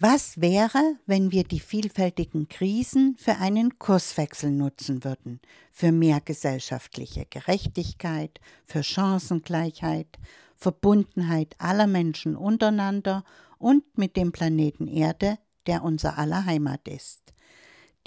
Was 0.00 0.40
wäre, 0.40 0.96
wenn 1.06 1.32
wir 1.32 1.42
die 1.42 1.58
vielfältigen 1.58 2.48
Krisen 2.48 3.16
für 3.18 3.38
einen 3.38 3.80
Kurswechsel 3.80 4.52
nutzen 4.52 5.02
würden, 5.02 5.40
für 5.72 5.90
mehr 5.90 6.20
gesellschaftliche 6.20 7.26
Gerechtigkeit, 7.26 8.38
für 8.64 8.84
Chancengleichheit, 8.84 10.18
Verbundenheit 10.54 11.56
aller 11.58 11.88
Menschen 11.88 12.36
untereinander 12.36 13.24
und 13.58 13.98
mit 13.98 14.16
dem 14.16 14.30
Planeten 14.30 14.86
Erde, 14.86 15.38
der 15.66 15.82
unser 15.82 16.16
aller 16.16 16.44
Heimat 16.44 16.86
ist? 16.86 17.34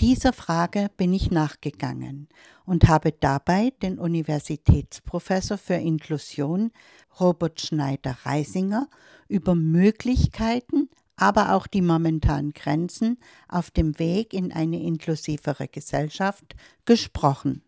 Dieser 0.02 0.34
Frage 0.34 0.90
bin 0.98 1.14
ich 1.14 1.30
nachgegangen 1.30 2.28
und 2.66 2.88
habe 2.88 3.12
dabei 3.12 3.72
den 3.84 4.00
Universitätsprofessor 4.00 5.60
für 5.60 5.76
Inklusion 5.76 6.72
Robert 7.20 7.62
Schneider-Reisinger 7.62 8.90
über 9.28 9.54
Möglichkeiten, 9.54 10.90
aber 11.18 11.54
auch 11.54 11.68
die 11.68 11.84
momentanen 11.84 12.52
Grenzen 12.54 13.20
auf 13.48 13.70
dem 13.70 14.00
Weg 14.00 14.34
in 14.34 14.52
eine 14.52 14.82
inklusivere 14.82 15.68
Gesellschaft 15.68 16.56
gesprochen. 16.86 17.62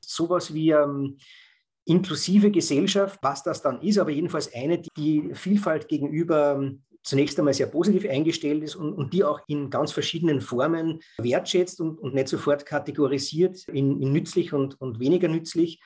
Sowas 0.00 0.52
wie 0.52 0.70
ähm, 0.70 1.18
inklusive 1.84 2.50
Gesellschaft, 2.50 3.20
was 3.22 3.44
das 3.44 3.62
dann 3.62 3.80
ist, 3.80 3.98
aber 3.98 4.10
jedenfalls 4.10 4.52
eine, 4.52 4.82
die 4.96 5.30
Vielfalt 5.34 5.86
gegenüber 5.86 6.56
ähm, 6.56 6.82
zunächst 7.02 7.38
einmal 7.38 7.54
sehr 7.54 7.66
positiv 7.66 8.08
eingestellt 8.08 8.62
ist 8.62 8.76
und, 8.76 8.92
und 8.92 9.12
die 9.12 9.24
auch 9.24 9.40
in 9.48 9.70
ganz 9.70 9.92
verschiedenen 9.92 10.40
Formen 10.40 11.00
wertschätzt 11.18 11.80
und, 11.80 11.98
und 11.98 12.14
nicht 12.14 12.28
sofort 12.28 12.66
kategorisiert 12.66 13.66
in, 13.68 14.00
in 14.00 14.12
nützlich 14.12 14.52
und, 14.52 14.80
und 14.80 15.00
weniger 15.00 15.28
nützlich, 15.28 15.80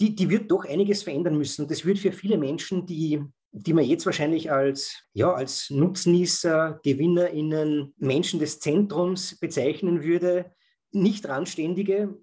die, 0.00 0.14
die 0.14 0.30
wird 0.30 0.50
doch 0.50 0.64
einiges 0.64 1.02
verändern 1.02 1.36
müssen. 1.36 1.62
Und 1.62 1.70
das 1.70 1.84
wird 1.84 1.98
für 1.98 2.12
viele 2.12 2.38
Menschen, 2.38 2.86
die, 2.86 3.22
die 3.52 3.72
man 3.72 3.84
jetzt 3.84 4.06
wahrscheinlich 4.06 4.50
als, 4.50 5.04
ja, 5.12 5.32
als 5.32 5.70
Nutznießer, 5.70 6.80
GewinnerInnen, 6.82 7.94
Menschen 7.98 8.40
des 8.40 8.60
Zentrums 8.60 9.38
bezeichnen 9.38 10.02
würde, 10.02 10.52
nicht 10.90 11.28
randständige, 11.28 12.14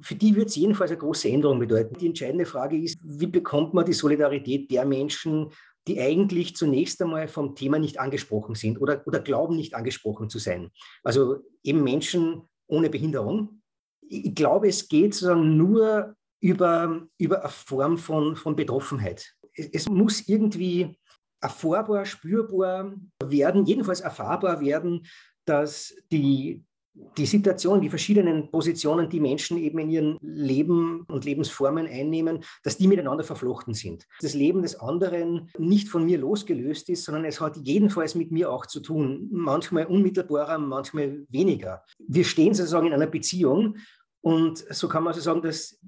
für 0.00 0.14
die 0.14 0.34
wird 0.34 0.48
es 0.48 0.56
jedenfalls 0.56 0.90
eine 0.90 0.98
große 0.98 1.28
Änderung 1.28 1.58
bedeuten. 1.58 1.96
Die 1.98 2.06
entscheidende 2.06 2.46
Frage 2.46 2.76
ist, 2.76 2.98
wie 3.04 3.26
bekommt 3.26 3.74
man 3.74 3.84
die 3.84 3.92
Solidarität 3.92 4.70
der 4.70 4.84
Menschen, 4.84 5.50
die 5.86 6.00
eigentlich 6.00 6.56
zunächst 6.56 7.00
einmal 7.02 7.28
vom 7.28 7.54
Thema 7.54 7.78
nicht 7.78 8.00
angesprochen 8.00 8.54
sind 8.54 8.80
oder, 8.80 9.06
oder 9.06 9.20
glauben, 9.20 9.56
nicht 9.56 9.74
angesprochen 9.74 10.30
zu 10.30 10.38
sein. 10.38 10.70
Also 11.02 11.38
eben 11.62 11.82
Menschen 11.82 12.42
ohne 12.66 12.90
Behinderung. 12.90 13.62
Ich 14.08 14.34
glaube, 14.34 14.68
es 14.68 14.88
geht 14.88 15.14
sozusagen 15.14 15.56
nur 15.56 16.14
über, 16.40 17.06
über 17.18 17.40
eine 17.40 17.50
Form 17.50 17.98
von, 17.98 18.36
von 18.36 18.56
Betroffenheit. 18.56 19.34
Es, 19.54 19.68
es 19.68 19.88
muss 19.88 20.26
irgendwie 20.28 20.96
erfahrbar, 21.40 22.06
spürbar 22.06 22.94
werden, 23.22 23.66
jedenfalls 23.66 24.00
erfahrbar 24.00 24.60
werden, 24.60 25.06
dass 25.44 25.94
die, 26.10 26.64
die 26.94 27.26
Situation, 27.26 27.80
die 27.80 27.90
verschiedenen 27.90 28.50
Positionen, 28.50 29.08
die 29.08 29.20
Menschen 29.20 29.58
eben 29.58 29.78
in 29.80 29.90
ihrem 29.90 30.18
Leben 30.20 31.04
und 31.08 31.24
Lebensformen 31.24 31.86
einnehmen, 31.86 32.44
dass 32.62 32.76
die 32.76 32.86
miteinander 32.86 33.24
verflochten 33.24 33.74
sind. 33.74 34.06
Das 34.20 34.34
Leben 34.34 34.62
des 34.62 34.78
anderen 34.80 35.50
nicht 35.58 35.88
von 35.88 36.04
mir 36.04 36.18
losgelöst 36.18 36.88
ist, 36.90 37.04
sondern 37.04 37.24
es 37.24 37.40
hat 37.40 37.56
jedenfalls 37.56 38.14
mit 38.14 38.30
mir 38.30 38.50
auch 38.50 38.66
zu 38.66 38.80
tun. 38.80 39.28
Manchmal 39.32 39.86
unmittelbarer, 39.86 40.58
manchmal 40.58 41.24
weniger. 41.28 41.82
Wir 41.98 42.24
stehen 42.24 42.54
sozusagen 42.54 42.86
in 42.86 42.92
einer 42.92 43.06
Beziehung 43.06 43.76
und 44.20 44.64
so 44.70 44.88
kann 44.88 45.02
man 45.02 45.14
so 45.14 45.20
sagen, 45.20 45.42
dass 45.42 45.80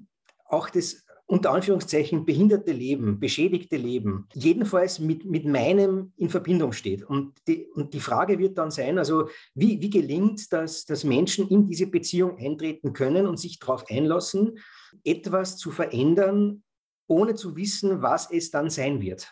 auch 0.45 0.69
das 0.69 1.06
unter 1.27 1.51
Anführungszeichen 1.51 2.25
behinderte 2.25 2.71
Leben, 2.71 3.19
beschädigte 3.19 3.75
Leben, 3.75 4.27
jedenfalls 4.33 4.99
mit, 4.99 5.25
mit 5.25 5.45
meinem 5.45 6.13
in 6.15 6.29
Verbindung 6.29 6.71
steht. 6.71 7.03
Und 7.03 7.33
die, 7.47 7.67
und 7.73 7.93
die 7.93 7.99
Frage 7.99 8.39
wird 8.39 8.57
dann 8.57 8.71
sein, 8.71 8.97
also 8.97 9.27
wie, 9.53 9.81
wie 9.81 9.89
gelingt 9.89 10.51
das, 10.53 10.85
dass 10.85 11.03
Menschen 11.03 11.49
in 11.49 11.67
diese 11.67 11.87
Beziehung 11.87 12.37
eintreten 12.37 12.93
können 12.93 13.27
und 13.27 13.37
sich 13.37 13.59
darauf 13.59 13.83
einlassen, 13.89 14.57
etwas 15.03 15.57
zu 15.57 15.69
verändern, 15.69 16.63
ohne 17.07 17.35
zu 17.35 17.57
wissen, 17.57 18.01
was 18.01 18.31
es 18.31 18.49
dann 18.49 18.69
sein 18.69 19.01
wird. 19.01 19.29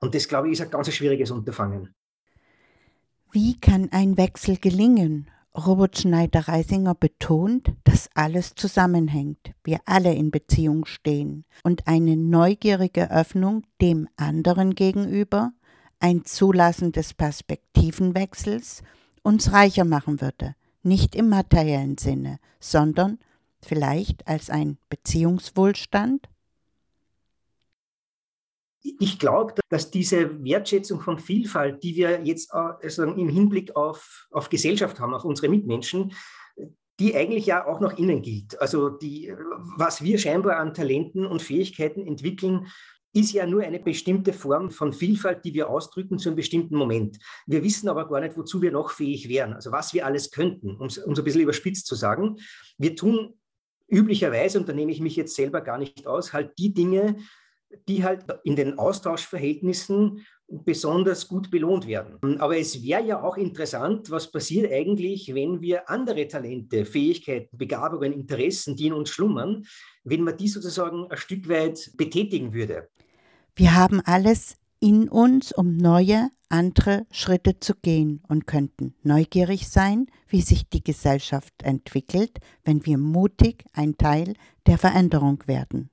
Und 0.00 0.14
das, 0.14 0.28
glaube 0.28 0.46
ich, 0.46 0.52
ist 0.52 0.60
ein 0.60 0.70
ganz 0.70 0.92
schwieriges 0.92 1.32
Unterfangen. 1.32 1.94
Wie 3.32 3.58
kann 3.58 3.88
ein 3.90 4.16
Wechsel 4.16 4.56
gelingen? 4.56 5.28
Robert 5.66 5.98
Schneider-Reisinger 5.98 6.94
betont, 6.94 7.72
dass 7.82 8.08
alles 8.14 8.54
zusammenhängt, 8.54 9.52
wir 9.64 9.80
alle 9.86 10.14
in 10.14 10.30
Beziehung 10.30 10.84
stehen 10.84 11.44
und 11.64 11.88
eine 11.88 12.16
neugierige 12.16 13.10
Öffnung 13.10 13.64
dem 13.82 14.08
anderen 14.16 14.76
gegenüber, 14.76 15.52
ein 15.98 16.24
Zulassen 16.24 16.92
des 16.92 17.12
Perspektivenwechsels 17.12 18.82
uns 19.22 19.52
reicher 19.52 19.84
machen 19.84 20.20
würde, 20.20 20.54
nicht 20.84 21.16
im 21.16 21.28
materiellen 21.28 21.98
Sinne, 21.98 22.38
sondern 22.60 23.18
vielleicht 23.60 24.28
als 24.28 24.50
ein 24.50 24.78
Beziehungswohlstand? 24.88 26.28
Ich 28.82 29.18
glaube, 29.18 29.54
dass 29.68 29.90
diese 29.90 30.42
Wertschätzung 30.44 31.00
von 31.00 31.18
Vielfalt, 31.18 31.82
die 31.82 31.96
wir 31.96 32.24
jetzt 32.24 32.52
also 32.52 33.02
im 33.02 33.28
Hinblick 33.28 33.74
auf, 33.76 34.28
auf 34.30 34.48
Gesellschaft 34.48 35.00
haben, 35.00 35.14
auf 35.14 35.24
unsere 35.24 35.48
Mitmenschen, 35.48 36.12
die 37.00 37.14
eigentlich 37.14 37.46
ja 37.46 37.66
auch 37.66 37.80
nach 37.80 37.96
innen 37.98 38.22
gilt. 38.22 38.60
Also 38.60 38.88
die, 38.88 39.32
was 39.76 40.02
wir 40.02 40.18
scheinbar 40.18 40.56
an 40.56 40.74
Talenten 40.74 41.26
und 41.26 41.42
Fähigkeiten 41.42 42.06
entwickeln, 42.06 42.66
ist 43.14 43.32
ja 43.32 43.46
nur 43.46 43.62
eine 43.62 43.78
bestimmte 43.78 44.32
Form 44.32 44.70
von 44.70 44.92
Vielfalt, 44.92 45.44
die 45.44 45.54
wir 45.54 45.70
ausdrücken 45.70 46.18
zu 46.18 46.28
einem 46.28 46.36
bestimmten 46.36 46.76
Moment. 46.76 47.18
Wir 47.46 47.62
wissen 47.62 47.88
aber 47.88 48.06
gar 48.08 48.20
nicht, 48.20 48.36
wozu 48.36 48.60
wir 48.60 48.70
noch 48.70 48.90
fähig 48.90 49.28
wären, 49.28 49.54
also 49.54 49.72
was 49.72 49.94
wir 49.94 50.04
alles 50.04 50.30
könnten, 50.30 50.76
um 50.76 50.86
es 50.86 50.98
ein 50.98 51.14
bisschen 51.24 51.40
überspitzt 51.40 51.86
zu 51.86 51.94
sagen. 51.94 52.36
Wir 52.76 52.94
tun 52.94 53.34
üblicherweise, 53.88 54.58
und 54.58 54.68
da 54.68 54.72
nehme 54.72 54.92
ich 54.92 55.00
mich 55.00 55.16
jetzt 55.16 55.34
selber 55.34 55.62
gar 55.62 55.78
nicht 55.78 56.06
aus, 56.06 56.32
halt 56.32 56.52
die 56.58 56.74
Dinge, 56.74 57.16
die 57.88 58.04
halt 58.04 58.24
in 58.44 58.56
den 58.56 58.78
Austauschverhältnissen 58.78 60.26
besonders 60.48 61.28
gut 61.28 61.50
belohnt 61.50 61.86
werden. 61.86 62.40
Aber 62.40 62.56
es 62.56 62.82
wäre 62.82 63.04
ja 63.04 63.22
auch 63.22 63.36
interessant, 63.36 64.10
was 64.10 64.30
passiert 64.30 64.72
eigentlich, 64.72 65.34
wenn 65.34 65.60
wir 65.60 65.90
andere 65.90 66.26
Talente, 66.26 66.86
Fähigkeiten, 66.86 67.56
Begabungen, 67.56 68.12
Interessen, 68.12 68.74
die 68.74 68.86
in 68.86 68.94
uns 68.94 69.10
schlummern, 69.10 69.66
wenn 70.04 70.22
man 70.22 70.36
die 70.36 70.48
sozusagen 70.48 71.06
ein 71.10 71.18
Stück 71.18 71.48
weit 71.48 71.90
betätigen 71.96 72.54
würde. 72.54 72.88
Wir 73.54 73.74
haben 73.74 74.00
alles 74.04 74.56
in 74.80 75.08
uns, 75.08 75.52
um 75.52 75.76
neue, 75.76 76.30
andere 76.48 77.06
Schritte 77.10 77.60
zu 77.60 77.74
gehen 77.74 78.22
und 78.28 78.46
könnten 78.46 78.94
neugierig 79.02 79.68
sein, 79.68 80.06
wie 80.28 80.40
sich 80.40 80.68
die 80.70 80.82
Gesellschaft 80.82 81.62
entwickelt, 81.62 82.38
wenn 82.64 82.86
wir 82.86 82.96
mutig 82.96 83.64
ein 83.74 83.98
Teil 83.98 84.34
der 84.66 84.78
Veränderung 84.78 85.42
werden. 85.46 85.90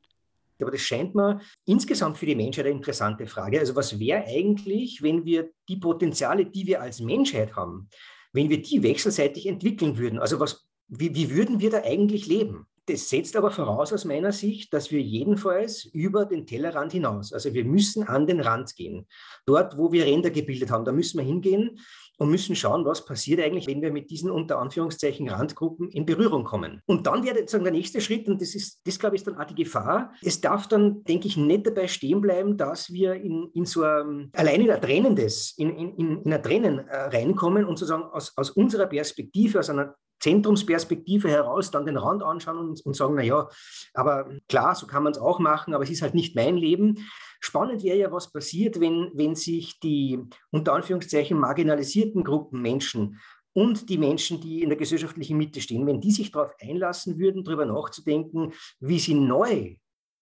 Aber 0.59 0.71
das 0.71 0.81
scheint 0.81 1.15
mir 1.15 1.41
insgesamt 1.65 2.17
für 2.17 2.25
die 2.25 2.35
Menschheit 2.35 2.65
eine 2.65 2.75
interessante 2.75 3.27
Frage. 3.27 3.59
Also 3.59 3.75
was 3.75 3.99
wäre 3.99 4.25
eigentlich, 4.25 5.01
wenn 5.01 5.25
wir 5.25 5.49
die 5.67 5.77
Potenziale, 5.77 6.45
die 6.45 6.65
wir 6.65 6.81
als 6.81 7.01
Menschheit 7.01 7.55
haben, 7.55 7.89
wenn 8.33 8.49
wir 8.49 8.61
die 8.61 8.81
wechselseitig 8.81 9.47
entwickeln 9.47 9.97
würden? 9.97 10.19
Also 10.19 10.39
was, 10.39 10.65
wie, 10.87 11.13
wie 11.13 11.31
würden 11.31 11.59
wir 11.59 11.69
da 11.69 11.83
eigentlich 11.83 12.27
leben? 12.27 12.65
Das 12.87 13.09
setzt 13.09 13.35
aber 13.35 13.49
voraus 13.49 13.91
aus 13.93 14.05
meiner 14.05 14.31
Sicht, 14.31 14.71
dass 14.71 14.91
wir 14.91 15.01
jedenfalls 15.01 15.85
über 15.85 16.25
den 16.25 16.45
Tellerrand 16.45 16.91
hinaus, 16.91 17.33
also 17.33 17.51
wir 17.51 17.65
müssen 17.65 18.03
an 18.03 18.27
den 18.27 18.39
Rand 18.39 18.75
gehen. 18.75 19.07
Dort, 19.47 19.75
wo 19.75 19.91
wir 19.91 20.05
Ränder 20.05 20.29
gebildet 20.29 20.69
haben, 20.69 20.85
da 20.85 20.91
müssen 20.91 21.17
wir 21.17 21.25
hingehen 21.25 21.79
und 22.17 22.29
müssen 22.29 22.55
schauen, 22.55 22.85
was 22.85 23.05
passiert 23.05 23.41
eigentlich, 23.41 23.67
wenn 23.67 23.81
wir 23.81 23.91
mit 23.91 24.09
diesen 24.09 24.31
unter 24.31 24.59
Anführungszeichen 24.59 25.29
Randgruppen 25.29 25.89
in 25.89 26.05
Berührung 26.05 26.43
kommen. 26.43 26.81
Und 26.85 27.07
dann 27.07 27.23
wäre 27.23 27.39
sozusagen 27.39 27.63
der 27.63 27.73
nächste 27.73 28.01
Schritt, 28.01 28.27
und 28.27 28.41
das 28.41 28.55
ist, 28.55 28.81
das 28.85 28.99
glaube 28.99 29.15
ich, 29.15 29.21
ist 29.21 29.27
dann 29.27 29.37
auch 29.37 29.45
die 29.45 29.55
Gefahr. 29.55 30.13
Es 30.21 30.41
darf 30.41 30.67
dann, 30.67 31.03
denke 31.03 31.27
ich, 31.27 31.37
nicht 31.37 31.67
dabei 31.67 31.87
stehen 31.87 32.21
bleiben, 32.21 32.57
dass 32.57 32.91
wir 32.91 33.13
in, 33.15 33.49
in 33.53 33.65
so 33.65 33.83
ein, 33.83 34.29
allein 34.33 34.61
in 34.61 34.71
ein 34.71 34.81
Trennendes, 34.81 35.53
in, 35.57 35.75
in, 35.75 36.21
in 36.23 36.33
ein 36.33 36.43
Trennen 36.43 36.79
äh, 36.79 36.95
reinkommen 36.95 37.65
und 37.65 37.77
sozusagen 37.77 38.03
aus, 38.03 38.33
aus 38.35 38.51
unserer 38.51 38.87
Perspektive, 38.87 39.59
aus 39.59 39.69
einer 39.69 39.95
Zentrumsperspektive 40.19 41.29
heraus 41.29 41.71
dann 41.71 41.85
den 41.85 41.97
Rand 41.97 42.23
anschauen 42.23 42.57
und, 42.57 42.85
und 42.85 42.95
sagen, 42.95 43.15
naja, 43.15 43.47
aber 43.93 44.29
klar, 44.47 44.75
so 44.75 44.87
kann 44.87 45.03
man 45.03 45.11
es 45.11 45.19
auch 45.19 45.39
machen, 45.39 45.73
aber 45.73 45.83
es 45.83 45.89
ist 45.89 46.01
halt 46.01 46.15
nicht 46.15 46.35
mein 46.35 46.57
Leben. 46.57 46.97
Spannend 47.45 47.83
wäre 47.83 47.99
ja, 47.99 48.11
was 48.11 48.31
passiert, 48.31 48.79
wenn, 48.79 49.11
wenn 49.13 49.35
sich 49.35 49.79
die 49.79 50.19
unter 50.49 50.73
Anführungszeichen 50.73 51.37
marginalisierten 51.37 52.23
Gruppen 52.23 52.59
Menschen 52.59 53.19
und 53.53 53.87
die 53.87 53.99
Menschen, 53.99 54.41
die 54.41 54.63
in 54.63 54.69
der 54.69 54.79
gesellschaftlichen 54.79 55.37
Mitte 55.37 55.61
stehen, 55.61 55.85
wenn 55.85 56.01
die 56.01 56.09
sich 56.09 56.31
darauf 56.31 56.55
einlassen 56.59 57.19
würden, 57.19 57.43
darüber 57.43 57.67
nachzudenken, 57.67 58.51
wie 58.79 58.97
sie 58.97 59.13
neu 59.13 59.75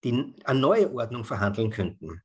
die, 0.03 0.35
eine 0.43 0.59
neue 0.59 0.93
Ordnung 0.93 1.23
verhandeln 1.23 1.69
könnten. 1.69 2.21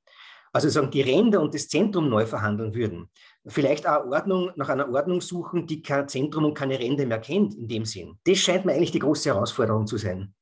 Also 0.53 0.69
sagen, 0.69 0.91
die 0.91 1.03
Ränder 1.03 1.43
und 1.43 1.55
das 1.55 1.69
Zentrum 1.69 2.09
neu 2.09 2.27
verhandeln 2.27 2.75
würden. 2.75 3.09
Vielleicht 3.47 3.87
auch 3.87 4.05
Ordnung, 4.05 4.51
nach 4.57 4.69
einer 4.69 4.93
Ordnung 4.93 5.21
suchen, 5.21 5.69
die 5.69 5.81
kein 5.81 6.09
Zentrum 6.09 6.45
und 6.45 6.55
keine 6.55 6.77
Ränder 6.77 7.07
mehr 7.07 7.21
kennt 7.21 7.55
in 7.55 7.69
dem 7.69 7.85
Sinn. 7.85 8.19
Das 8.25 8.39
scheint 8.39 8.65
mir 8.65 8.73
eigentlich 8.73 8.91
die 8.91 8.99
große 8.99 9.33
Herausforderung 9.33 9.87
zu 9.87 9.97
sein. 9.97 10.35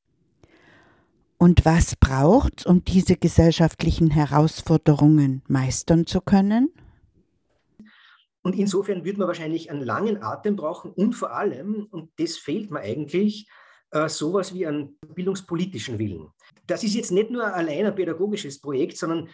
Und 1.38 1.64
was 1.64 1.97
braucht 1.97 2.61
es, 2.61 2.66
um 2.66 2.85
diese 2.85 3.16
gesellschaftlichen 3.16 4.11
Herausforderungen 4.11 5.43
meistern 5.49 6.07
zu 6.07 6.21
können? 6.21 6.73
Und 8.43 8.55
insofern 8.55 9.05
würde 9.05 9.19
man 9.19 9.28
wahrscheinlich 9.28 9.71
einen 9.71 9.85
langen 9.85 10.23
Atem 10.23 10.56
brauchen 10.56 10.93
und 10.93 11.15
vor 11.15 11.32
allem, 11.32 11.89
und 11.91 12.10
das 12.19 12.37
fehlt 12.37 12.71
mir 12.71 12.80
eigentlich, 12.80 13.49
äh, 13.91 14.08
sowas 14.08 14.54
wie 14.54 14.67
einen 14.67 14.99
bildungspolitischen 15.15 15.99
Willen. 15.99 16.28
Das 16.67 16.84
ist 16.84 16.95
jetzt 16.95 17.13
nicht 17.13 17.30
nur 17.30 17.45
allein 17.45 17.87
ein 17.87 17.95
pädagogisches 17.95 18.60
Projekt, 18.60 18.97
sondern 18.97 19.28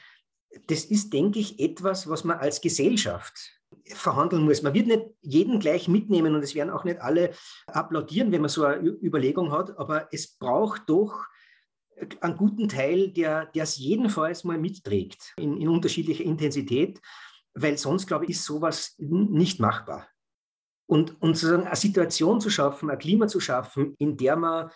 das 0.67 0.85
ist, 0.87 1.13
denke 1.13 1.39
ich, 1.39 1.61
etwas, 1.61 2.09
was 2.09 2.25
man 2.25 2.39
als 2.39 2.61
Gesellschaft 2.61 3.35
verhandeln 3.87 4.45
muss. 4.45 4.63
Man 4.63 4.75
wird 4.75 4.87
nicht 4.87 5.05
jeden 5.23 5.61
gleich 5.61 5.89
mitnehmen 5.89 6.35
und 6.35 6.43
es 6.43 6.55
werden 6.55 6.71
auch 6.71 6.85
nicht 6.85 7.01
alle 7.01 7.33
applaudieren, 7.67 8.33
wenn 8.33 8.43
man 8.43 8.51
so 8.51 8.65
eine 8.65 8.89
Überlegung 8.89 9.53
hat, 9.53 9.77
aber 9.79 10.09
es 10.13 10.37
braucht 10.39 10.89
doch 10.89 11.27
einen 12.21 12.37
guten 12.37 12.69
Teil, 12.69 13.11
der 13.11 13.51
es 13.55 13.77
jedenfalls 13.79 14.45
mal 14.45 14.59
mitträgt 14.59 15.33
in, 15.37 15.57
in 15.57 15.69
unterschiedlicher 15.69 16.25
Intensität, 16.25 17.01
weil 17.55 17.79
sonst, 17.79 18.07
glaube 18.07 18.25
ich, 18.25 18.33
ist 18.33 18.45
sowas 18.45 18.95
nicht 18.99 19.61
machbar. 19.61 20.09
Und, 20.87 21.21
und 21.23 21.37
sozusagen 21.37 21.67
eine 21.67 21.77
Situation 21.77 22.41
zu 22.41 22.51
schaffen, 22.51 22.91
ein 22.91 22.99
Klima 22.99 23.27
zu 23.27 23.41
schaffen, 23.41 23.95
in 23.99 24.17
der 24.17 24.37
man 24.37 24.71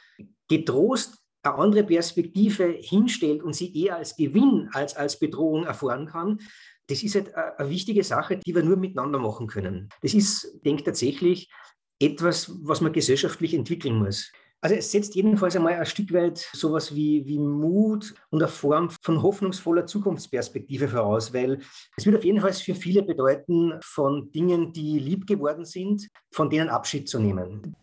getrost 0.48 1.18
eine 1.42 1.54
andere 1.56 1.84
Perspektive 1.84 2.64
hinstellt 2.80 3.42
und 3.42 3.54
sie 3.54 3.84
eher 3.84 3.96
als 3.96 4.16
Gewinn 4.16 4.68
als 4.72 4.96
als 4.96 5.18
Bedrohung 5.18 5.64
erfahren 5.64 6.06
kann, 6.06 6.40
das 6.88 7.02
ist 7.02 7.14
halt 7.14 7.34
eine 7.34 7.68
wichtige 7.68 8.04
Sache, 8.04 8.38
die 8.38 8.54
wir 8.54 8.62
nur 8.62 8.76
miteinander 8.76 9.18
machen 9.18 9.46
können. 9.46 9.88
Das 10.02 10.14
ist, 10.14 10.60
denke 10.64 10.80
ich, 10.80 10.84
tatsächlich 10.84 11.50
etwas, 11.98 12.52
was 12.62 12.80
man 12.80 12.92
gesellschaftlich 12.92 13.54
entwickeln 13.54 13.96
muss. 13.96 14.30
Also 14.66 14.74
es 14.74 14.90
setzt 14.90 15.14
jedenfalls 15.14 15.54
einmal 15.54 15.74
ein 15.74 15.86
Stück 15.86 16.12
weit 16.12 16.38
sowas 16.38 16.92
wie, 16.92 17.24
wie 17.24 17.38
Mut 17.38 18.14
und 18.30 18.42
eine 18.42 18.50
Form 18.50 18.90
von 19.00 19.22
hoffnungsvoller 19.22 19.86
Zukunftsperspektive 19.86 20.88
voraus, 20.88 21.32
weil 21.32 21.60
es 21.96 22.04
wird 22.04 22.16
auf 22.16 22.24
jeden 22.24 22.40
Fall 22.40 22.52
für 22.52 22.74
viele 22.74 23.04
bedeuten, 23.04 23.74
von 23.80 24.32
Dingen, 24.32 24.72
die 24.72 24.98
lieb 24.98 25.28
geworden 25.28 25.64
sind, 25.64 26.08
von 26.32 26.50
denen 26.50 26.68
Abschied 26.68 27.08
zu 27.08 27.20
nehmen. 27.20 27.76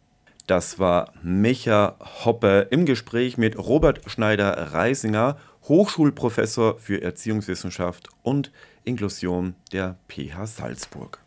Das 0.45 0.77
war 0.77 1.13
Micha 1.23 1.95
Hoppe 2.25 2.67
im 2.69 2.85
Gespräch 2.85 3.37
mit 3.37 3.57
Robert 3.57 4.01
Schneider-Reisinger, 4.05 5.37
Hochschulprofessor 5.69 6.79
für 6.79 7.01
Erziehungswissenschaft 7.01 8.09
und 8.23 8.51
Inklusion 8.83 9.55
der 9.71 9.97
PH 10.09 10.47
Salzburg. 10.47 11.21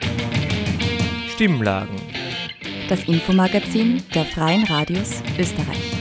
Stimmlagen 1.30 2.25
das 2.88 3.02
Infomagazin 3.08 4.02
der 4.14 4.24
Freien 4.24 4.62
Radios 4.64 5.20
Österreich. 5.38 5.92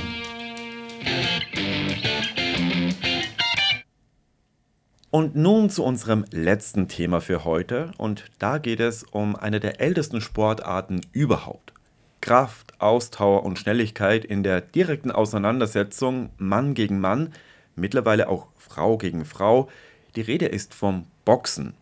Und 5.09 5.35
nun 5.35 5.69
zu 5.69 5.83
unserem 5.83 6.25
letzten 6.29 6.87
Thema 6.87 7.21
für 7.21 7.43
heute. 7.43 7.91
Und 7.97 8.25
da 8.37 8.59
geht 8.59 8.79
es 8.79 9.03
um 9.03 9.35
eine 9.35 9.59
der 9.59 9.81
ältesten 9.81 10.21
Sportarten 10.21 11.01
überhaupt. 11.11 11.73
Kraft, 12.21 12.73
Ausdauer 12.79 13.43
und 13.43 13.57
Schnelligkeit 13.57 14.25
in 14.25 14.43
der 14.43 14.61
direkten 14.61 15.11
Auseinandersetzung 15.11 16.29
Mann 16.37 16.73
gegen 16.73 16.99
Mann, 16.99 17.33
mittlerweile 17.75 18.29
auch 18.29 18.47
Frau 18.57 18.97
gegen 18.97 19.25
Frau. 19.25 19.69
Die 20.15 20.21
Rede 20.21 20.45
ist 20.45 20.73
vom 20.73 21.07
Boxen. 21.23 21.73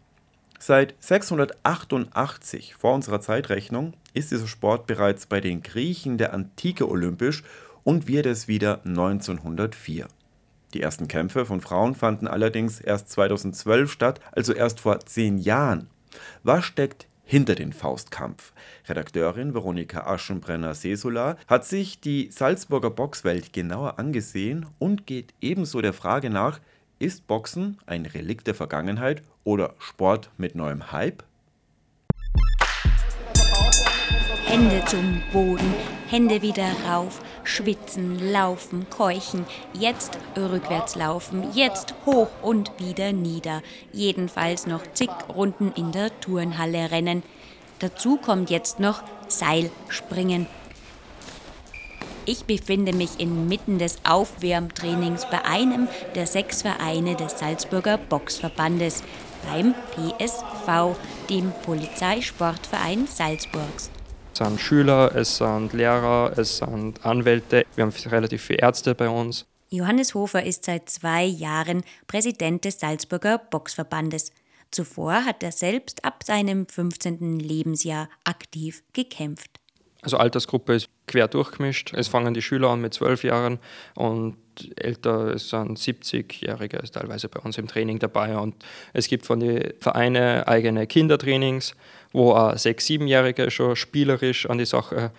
Seit 0.66 0.96
688 1.00 2.76
vor 2.76 2.94
unserer 2.94 3.20
Zeitrechnung 3.20 3.96
ist 4.14 4.32
dieser 4.32 4.48
Sport 4.48 4.88
bereits 4.88 5.26
bei 5.26 5.42
den 5.42 5.62
Griechen 5.62 6.18
der 6.18 6.34
Antike 6.34 6.90
olympisch 6.90 7.44
und 7.84 8.08
wird 8.08 8.26
es 8.26 8.48
wieder 8.48 8.80
1904. 8.86 10.08
Die 10.74 10.82
ersten 10.82 11.10
Kämpfe 11.10 11.46
von 11.46 11.60
Frauen 11.60 11.96
fanden 11.96 12.30
allerdings 12.30 12.80
erst 12.80 13.10
2012 13.10 13.92
statt, 13.92 14.22
also 14.32 14.54
erst 14.54 14.80
vor 14.80 15.02
zehn 15.02 15.38
Jahren. 15.38 15.90
Was 16.44 16.64
steckt 16.64 17.08
hinter 17.26 17.56
den 17.56 17.74
Faustkampf? 17.74 18.54
Redakteurin 18.88 19.54
Veronika 19.54 20.08
Aschenbrenner-Sesula 20.08 21.36
hat 21.46 21.66
sich 21.66 22.00
die 22.00 22.32
Salzburger 22.32 22.90
Boxwelt 22.90 23.52
genauer 23.52 24.00
angesehen 24.00 24.66
und 24.80 25.08
geht 25.08 25.34
ebenso 25.42 25.82
der 25.82 25.92
Frage 25.92 26.30
nach, 26.30 26.62
ist 27.00 27.28
Boxen 27.28 27.80
ein 27.86 28.06
Relikt 28.06 28.48
der 28.48 28.56
Vergangenheit 28.56 29.24
oder 29.44 29.74
Sport 29.80 30.30
mit 30.38 30.56
neuem 30.56 30.92
Hype? 30.92 31.24
Hände 34.46 34.84
zum 34.86 35.22
Boden, 35.32 35.74
Hände 36.10 36.44
wieder 36.44 36.70
rauf, 36.88 37.22
schwitzen, 37.44 38.32
laufen, 38.32 38.88
keuchen, 38.90 39.46
jetzt 39.74 40.18
rückwärts 40.38 40.96
laufen, 40.96 41.52
jetzt 41.56 41.96
hoch 42.06 42.28
und 42.44 42.72
wieder 42.78 43.14
nieder, 43.14 43.64
jedenfalls 43.92 44.68
noch 44.68 44.84
zig 44.94 45.10
Runden 45.28 45.72
in 45.76 45.92
der 45.92 46.20
Turnhalle 46.20 46.92
rennen. 46.92 47.24
Dazu 47.80 48.18
kommt 48.18 48.52
jetzt 48.52 48.80
noch 48.80 49.02
Seilspringen. 49.28 50.46
Ich 52.26 52.46
befinde 52.46 52.94
mich 52.94 53.20
inmitten 53.20 53.80
des 53.80 53.98
Aufwärmtrainings 54.06 55.26
bei 55.30 55.44
einem 55.44 55.88
der 56.16 56.28
sechs 56.28 56.62
Vereine 56.62 57.16
des 57.16 57.40
Salzburger 57.40 57.98
Boxverbandes, 57.98 59.04
beim 59.46 59.74
PSV, 59.96 60.96
dem 61.30 61.52
Polizeisportverein 61.66 63.08
Salzburgs. 63.08 63.90
Es 64.34 64.40
sind 64.40 64.60
Schüler, 64.60 65.16
es 65.16 65.38
sind 65.38 65.74
Lehrer, 65.74 66.34
es 66.38 66.58
sind 66.58 67.06
Anwälte, 67.06 67.66
wir 67.76 67.86
haben 67.86 67.94
relativ 68.08 68.42
viele 68.44 68.60
Ärzte 68.60 68.96
bei 68.96 69.08
uns. 69.08 69.46
Johannes 69.70 70.14
Hofer 70.14 70.44
ist 70.44 70.66
seit 70.66 70.90
zwei 70.90 71.24
Jahren 71.24 71.84
Präsident 72.08 72.64
des 72.66 72.80
Salzburger 72.80 73.38
Boxverbandes. 73.38 74.32
Zuvor 74.70 75.26
hat 75.26 75.44
er 75.44 75.52
selbst 75.52 76.04
ab 76.04 76.24
seinem 76.24 76.68
15. 76.68 77.40
Lebensjahr 77.40 78.10
aktiv 78.24 78.84
gekämpft. 78.94 79.53
Also 80.04 80.18
Altersgruppe 80.18 80.76
ist 80.76 80.90
quer 81.08 81.30
durchgemischt. 81.30 81.94
Es 81.94 82.10
fangen 82.10 82.34
die 82.34 82.42
Schüler 82.42 82.70
an 82.70 82.82
mit 82.82 82.94
zwölf 82.94 83.24
Jahren 83.24 83.58
und 83.96 84.36
älter 84.76 85.38
sind 85.40 85.80
70-Jährige 85.80 86.80
teilweise 86.92 87.30
bei 87.30 87.40
uns 87.40 87.58
im 87.58 87.68
Training 87.68 88.00
dabei. 88.00 88.38
Und 88.38 88.56
es 88.92 89.08
gibt 89.08 89.26
von 89.26 89.40
den 89.40 89.74
Vereinen 89.80 90.44
eigene 90.44 90.88
Kindertrainings, 90.88 91.74
wo 92.12 92.34
auch 92.34 92.58
sechs-, 92.58 92.86
siebenjährige 92.86 93.50
schon 93.50 93.78
spielerisch 93.78 94.48
an 94.50 94.58
die 94.58 94.66
Sache 94.66 95.12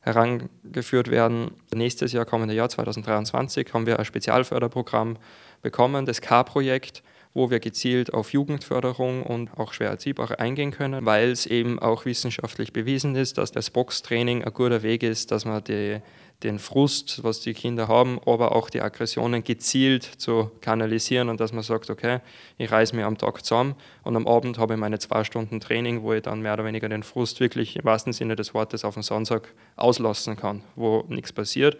herangeführt 0.00 1.08
werden. 1.08 1.52
Nächstes 1.72 2.12
Jahr, 2.12 2.24
kommende 2.24 2.54
Jahr 2.54 2.68
2023, 2.68 3.72
haben 3.72 3.86
wir 3.86 4.00
ein 4.00 4.04
Spezialförderprogramm 4.04 5.18
bekommen, 5.62 6.04
das 6.04 6.20
K-Projekt 6.20 7.04
wo 7.34 7.50
wir 7.50 7.60
gezielt 7.60 8.12
auf 8.12 8.32
Jugendförderung 8.32 9.22
und 9.22 9.50
auch 9.56 9.72
schwer 9.72 9.90
erziehbare 9.90 10.38
eingehen 10.38 10.70
können, 10.70 11.06
weil 11.06 11.30
es 11.30 11.46
eben 11.46 11.78
auch 11.78 12.04
wissenschaftlich 12.04 12.72
bewiesen 12.72 13.16
ist, 13.16 13.38
dass 13.38 13.52
das 13.52 13.70
Boxtraining 13.70 14.44
ein 14.44 14.52
guter 14.52 14.82
Weg 14.82 15.02
ist, 15.02 15.30
dass 15.30 15.44
man 15.44 15.64
die, 15.64 16.00
den 16.42 16.58
Frust, 16.58 17.24
was 17.24 17.40
die 17.40 17.54
Kinder 17.54 17.88
haben, 17.88 18.20
aber 18.26 18.54
auch 18.54 18.68
die 18.68 18.82
Aggressionen 18.82 19.44
gezielt 19.44 20.04
zu 20.04 20.50
kanalisieren 20.60 21.30
und 21.30 21.40
dass 21.40 21.52
man 21.52 21.62
sagt, 21.62 21.88
okay, 21.88 22.20
ich 22.58 22.70
reiße 22.70 22.94
mir 22.94 23.06
am 23.06 23.16
Tag 23.16 23.44
zusammen 23.44 23.76
und 24.02 24.14
am 24.16 24.26
Abend 24.26 24.58
habe 24.58 24.74
ich 24.74 24.80
meine 24.80 24.98
zwei 24.98 25.24
Stunden 25.24 25.60
Training, 25.60 26.02
wo 26.02 26.12
ich 26.12 26.22
dann 26.22 26.42
mehr 26.42 26.54
oder 26.54 26.66
weniger 26.66 26.88
den 26.88 27.02
Frust 27.02 27.40
wirklich 27.40 27.76
im 27.76 27.84
wahrsten 27.84 28.12
Sinne 28.12 28.36
des 28.36 28.52
Wortes 28.52 28.84
auf 28.84 28.94
den 28.94 29.02
Sonntag 29.02 29.54
auslassen 29.76 30.36
kann, 30.36 30.64
wo 30.76 31.04
nichts 31.08 31.32
passiert 31.32 31.78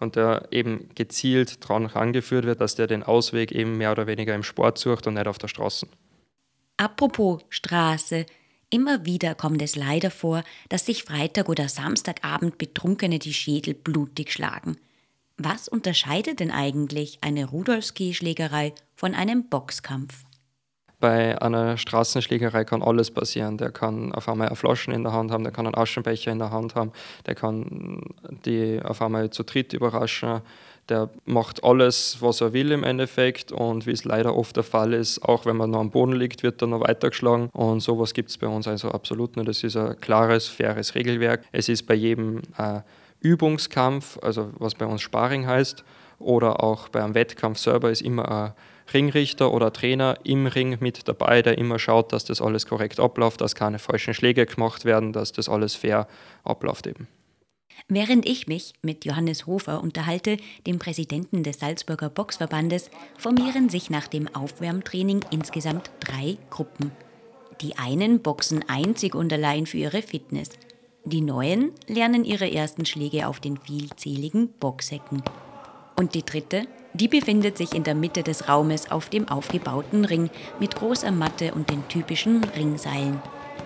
und 0.00 0.16
der 0.16 0.48
eben 0.50 0.88
gezielt 0.94 1.64
daran 1.64 1.86
angeführt 1.86 2.44
wird, 2.44 2.60
dass 2.60 2.74
der 2.74 2.86
den 2.86 3.02
Ausweg 3.02 3.52
eben 3.52 3.76
mehr 3.76 3.92
oder 3.92 4.06
weniger 4.06 4.34
im 4.34 4.42
Sport 4.42 4.78
sucht 4.78 5.06
und 5.06 5.14
nicht 5.14 5.26
auf 5.26 5.38
der 5.38 5.48
Straße. 5.48 5.86
Apropos 6.76 7.42
Straße. 7.48 8.26
Immer 8.68 9.06
wieder 9.06 9.34
kommt 9.34 9.62
es 9.62 9.76
leider 9.76 10.10
vor, 10.10 10.42
dass 10.68 10.86
sich 10.86 11.04
Freitag 11.04 11.48
oder 11.48 11.68
Samstagabend 11.68 12.58
Betrunkene 12.58 13.18
die 13.18 13.32
Schädel 13.32 13.74
blutig 13.74 14.32
schlagen. 14.32 14.76
Was 15.38 15.68
unterscheidet 15.68 16.40
denn 16.40 16.50
eigentlich 16.50 17.18
eine 17.20 17.46
Rudolfski-Schlägerei 17.46 18.74
von 18.94 19.14
einem 19.14 19.48
Boxkampf? 19.48 20.25
Bei 20.98 21.40
einer 21.42 21.76
Straßenschlägerei 21.76 22.64
kann 22.64 22.82
alles 22.82 23.10
passieren. 23.10 23.58
Der 23.58 23.70
kann 23.70 24.12
auf 24.12 24.28
einmal 24.28 24.48
eine 24.48 24.56
Flaschen 24.56 24.94
in 24.94 25.02
der 25.02 25.12
Hand 25.12 25.30
haben, 25.30 25.44
der 25.44 25.52
kann 25.52 25.66
einen 25.66 25.74
Aschenbecher 25.74 26.32
in 26.32 26.38
der 26.38 26.50
Hand 26.50 26.74
haben, 26.74 26.92
der 27.26 27.34
kann 27.34 28.00
die 28.46 28.80
auf 28.82 29.02
einmal 29.02 29.28
zu 29.30 29.42
dritt 29.42 29.74
überraschen. 29.74 30.40
Der 30.88 31.10
macht 31.24 31.64
alles, 31.64 32.18
was 32.20 32.40
er 32.40 32.52
will 32.52 32.70
im 32.70 32.84
Endeffekt 32.84 33.50
und 33.50 33.86
wie 33.86 33.90
es 33.90 34.04
leider 34.04 34.36
oft 34.36 34.56
der 34.56 34.62
Fall 34.62 34.94
ist, 34.94 35.20
auch 35.20 35.44
wenn 35.44 35.56
man 35.56 35.70
noch 35.70 35.80
am 35.80 35.90
Boden 35.90 36.12
liegt, 36.12 36.44
wird 36.44 36.62
er 36.62 36.68
noch 36.68 36.80
weitergeschlagen 36.80 37.50
und 37.52 37.80
sowas 37.80 38.14
gibt 38.14 38.30
es 38.30 38.38
bei 38.38 38.46
uns 38.46 38.68
also 38.68 38.92
absolut 38.92 39.36
nicht. 39.36 39.48
Das 39.48 39.64
ist 39.64 39.76
ein 39.76 40.00
klares, 40.00 40.46
faires 40.46 40.94
Regelwerk. 40.94 41.44
Es 41.50 41.68
ist 41.68 41.86
bei 41.86 41.94
jedem 41.94 42.40
ein 42.56 42.84
Übungskampf, 43.20 44.18
also 44.22 44.50
was 44.58 44.76
bei 44.76 44.86
uns 44.86 45.02
Sparring 45.02 45.46
heißt, 45.46 45.84
oder 46.20 46.62
auch 46.62 46.88
beim 46.88 47.14
Wettkampf 47.14 47.58
selber 47.58 47.90
ist 47.90 48.02
immer 48.02 48.30
ein 48.30 48.52
Ringrichter 48.92 49.52
oder 49.52 49.72
Trainer 49.72 50.18
im 50.24 50.46
Ring 50.46 50.78
mit 50.80 51.08
dabei, 51.08 51.42
der 51.42 51.58
immer 51.58 51.78
schaut, 51.78 52.12
dass 52.12 52.24
das 52.24 52.40
alles 52.40 52.66
korrekt 52.66 53.00
abläuft, 53.00 53.40
dass 53.40 53.54
keine 53.54 53.78
falschen 53.78 54.14
Schläge 54.14 54.46
gemacht 54.46 54.84
werden, 54.84 55.12
dass 55.12 55.32
das 55.32 55.48
alles 55.48 55.74
fair 55.74 56.06
abläuft 56.44 56.86
eben. 56.86 57.08
Während 57.88 58.26
ich 58.26 58.46
mich 58.46 58.72
mit 58.82 59.04
Johannes 59.04 59.46
Hofer 59.46 59.82
unterhalte, 59.82 60.38
dem 60.66 60.78
Präsidenten 60.78 61.42
des 61.42 61.60
Salzburger 61.60 62.08
Boxverbandes, 62.08 62.90
formieren 63.18 63.68
sich 63.68 63.90
nach 63.90 64.08
dem 64.08 64.34
Aufwärmtraining 64.34 65.24
insgesamt 65.30 65.90
drei 66.00 66.38
Gruppen. 66.50 66.90
Die 67.60 67.76
einen 67.76 68.20
boxen 68.20 68.68
einzig 68.68 69.14
und 69.14 69.32
allein 69.32 69.66
für 69.66 69.78
ihre 69.78 70.02
Fitness. 70.02 70.50
Die 71.04 71.20
neuen 71.20 71.70
lernen 71.86 72.24
ihre 72.24 72.50
ersten 72.50 72.84
Schläge 72.84 73.28
auf 73.28 73.40
den 73.40 73.56
vielzähligen 73.56 74.48
Boxhecken. 74.58 75.22
Und 75.96 76.14
die 76.14 76.24
dritte 76.24 76.66
die 76.96 77.08
befindet 77.08 77.56
sich 77.58 77.74
in 77.74 77.84
der 77.84 77.94
Mitte 77.94 78.22
des 78.22 78.48
Raumes 78.48 78.90
auf 78.90 79.08
dem 79.08 79.28
aufgebauten 79.28 80.04
Ring 80.04 80.30
mit 80.58 80.76
großer 80.76 81.10
Matte 81.10 81.52
und 81.54 81.70
den 81.70 81.86
typischen 81.88 82.42
Ringseilen. 82.44 83.20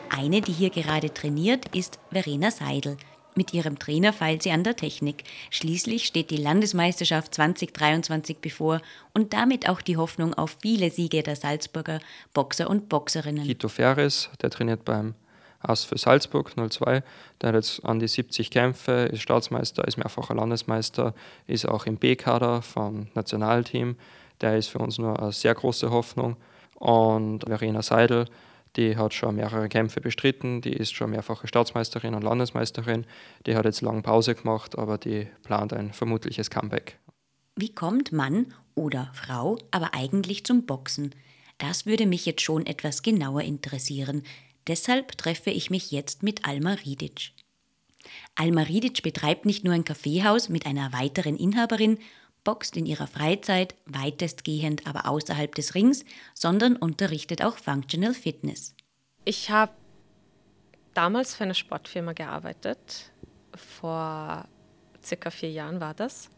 Eine, 0.08 0.40
die 0.40 0.52
hier 0.52 0.70
gerade 0.70 1.12
trainiert, 1.14 1.74
ist 1.74 1.98
Verena 2.10 2.50
Seidel. 2.50 2.96
Mit 3.36 3.54
ihrem 3.54 3.78
Trainer 3.78 4.12
feilt 4.12 4.42
sie 4.42 4.50
an 4.50 4.64
der 4.64 4.74
Technik. 4.76 5.22
Schließlich 5.50 6.04
steht 6.04 6.30
die 6.30 6.36
Landesmeisterschaft 6.36 7.34
2023 7.34 8.38
bevor 8.38 8.82
und 9.14 9.32
damit 9.32 9.68
auch 9.68 9.80
die 9.80 9.96
Hoffnung 9.96 10.34
auf 10.34 10.56
viele 10.60 10.90
Siege 10.90 11.22
der 11.22 11.36
Salzburger 11.36 12.00
Boxer 12.34 12.68
und 12.68 12.88
Boxerinnen. 12.88 13.44
Hito 13.44 13.68
Ferres, 13.68 14.30
der 14.42 14.50
trainiert 14.50 14.84
beim 14.84 15.14
aus 15.60 15.84
für 15.84 15.98
Salzburg 15.98 16.52
02. 16.56 17.02
Der 17.40 17.48
hat 17.48 17.54
jetzt 17.54 17.84
an 17.84 17.98
die 17.98 18.08
70 18.08 18.50
Kämpfe, 18.50 19.08
ist 19.12 19.22
Staatsmeister, 19.22 19.86
ist 19.86 19.96
mehrfacher 19.96 20.34
Landesmeister, 20.34 21.14
ist 21.46 21.68
auch 21.68 21.86
im 21.86 21.96
B-Kader 21.96 22.62
vom 22.62 23.08
Nationalteam. 23.14 23.96
Der 24.40 24.56
ist 24.56 24.68
für 24.68 24.78
uns 24.78 24.98
nur 24.98 25.20
eine 25.20 25.32
sehr 25.32 25.54
große 25.54 25.90
Hoffnung. 25.90 26.36
Und 26.74 27.44
Verena 27.44 27.82
Seidel, 27.82 28.24
die 28.76 28.96
hat 28.96 29.12
schon 29.12 29.36
mehrere 29.36 29.68
Kämpfe 29.68 30.00
bestritten, 30.00 30.62
die 30.62 30.72
ist 30.72 30.94
schon 30.94 31.10
mehrfache 31.10 31.46
Staatsmeisterin 31.46 32.14
und 32.14 32.22
Landesmeisterin. 32.22 33.04
Die 33.46 33.54
hat 33.54 33.64
jetzt 33.64 33.82
lange 33.82 34.02
Pause 34.02 34.34
gemacht, 34.34 34.78
aber 34.78 34.96
die 34.96 35.26
plant 35.42 35.72
ein 35.72 35.92
vermutliches 35.92 36.50
Comeback. 36.50 36.98
Wie 37.56 37.74
kommt 37.74 38.12
Mann 38.12 38.54
oder 38.74 39.10
Frau 39.12 39.58
aber 39.70 39.92
eigentlich 39.92 40.44
zum 40.44 40.64
Boxen? 40.64 41.14
Das 41.58 41.84
würde 41.84 42.06
mich 42.06 42.24
jetzt 42.24 42.40
schon 42.40 42.64
etwas 42.64 43.02
genauer 43.02 43.42
interessieren. 43.42 44.22
Deshalb 44.70 45.18
treffe 45.18 45.50
ich 45.50 45.68
mich 45.68 45.90
jetzt 45.90 46.22
mit 46.22 46.46
Alma 46.46 46.74
Ridic. 46.74 47.32
Alma 48.36 48.62
Ridic 48.62 49.02
betreibt 49.02 49.44
nicht 49.44 49.64
nur 49.64 49.74
ein 49.74 49.82
Kaffeehaus 49.82 50.48
mit 50.48 50.64
einer 50.64 50.92
weiteren 50.92 51.36
Inhaberin, 51.36 51.98
boxt 52.44 52.76
in 52.76 52.86
ihrer 52.86 53.08
Freizeit 53.08 53.74
weitestgehend 53.86 54.86
aber 54.86 55.08
außerhalb 55.08 55.52
des 55.56 55.74
Rings, 55.74 56.04
sondern 56.34 56.76
unterrichtet 56.76 57.42
auch 57.42 57.56
Functional 57.58 58.14
Fitness. 58.14 58.76
Ich 59.24 59.50
habe 59.50 59.72
damals 60.94 61.34
für 61.34 61.42
eine 61.42 61.56
Sportfirma 61.56 62.12
gearbeitet. 62.12 63.10
Vor 63.56 64.46
circa 65.02 65.30
vier 65.30 65.50
Jahren 65.50 65.80
war 65.80 65.94
das. 65.94 66.30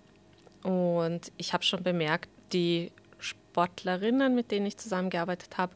Und 0.63 1.31
ich 1.37 1.53
habe 1.53 1.65
schon 1.65 1.83
bemerkt, 1.83 2.31
die 2.55 2.93
Sportlerinnen, 3.19 4.35
mit 4.35 4.51
denen 4.51 4.65
ich 4.65 4.79
zusammengearbeitet 4.79 5.59
habe, 5.59 5.75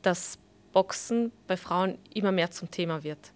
dass 0.00 0.38
Boxen 0.74 1.32
bei 1.46 1.56
Frauen 1.56 1.96
immer 2.12 2.32
mehr 2.32 2.50
zum 2.50 2.70
Thema 2.70 3.02
wird. 3.02 3.32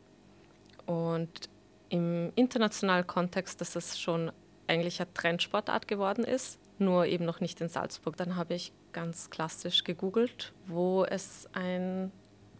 Und 0.84 1.48
im 1.88 2.32
internationalen 2.34 3.06
Kontext, 3.06 3.60
dass 3.62 3.76
es 3.76 3.98
schon 3.98 4.30
eigentlich 4.66 5.00
eine 5.00 5.14
Trendsportart 5.14 5.88
geworden 5.88 6.24
ist, 6.24 6.58
nur 6.78 7.06
eben 7.06 7.24
noch 7.24 7.40
nicht 7.40 7.60
in 7.60 7.68
Salzburg. 7.70 8.16
Dann 8.16 8.36
habe 8.36 8.54
ich 8.54 8.72
ganz 8.92 9.30
klassisch 9.30 9.84
gegoogelt, 9.84 10.52
wo 10.66 11.04
es 11.04 11.48
ein 11.52 12.12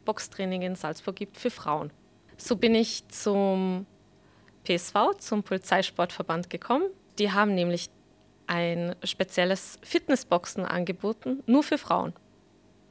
Boxtraining 0.05 0.63
in 0.63 0.77
Salzburg 0.77 1.17
gibt 1.17 1.37
für 1.37 1.51
Frauen. 1.51 1.91
So 2.37 2.57
bin 2.57 2.75
ich 2.75 3.07
zum 3.09 3.85
PSV, 4.65 5.17
zum 5.19 5.43
Polizeisportverband 5.43 6.49
gekommen. 6.49 6.87
Die 7.19 7.33
haben 7.33 7.55
nämlich 7.55 7.91
ein 8.47 8.95
spezielles 9.03 9.79
Fitnessboxen 9.83 10.65
angeboten, 10.65 11.43
nur 11.47 11.63
für 11.63 11.79
Frauen 11.79 12.15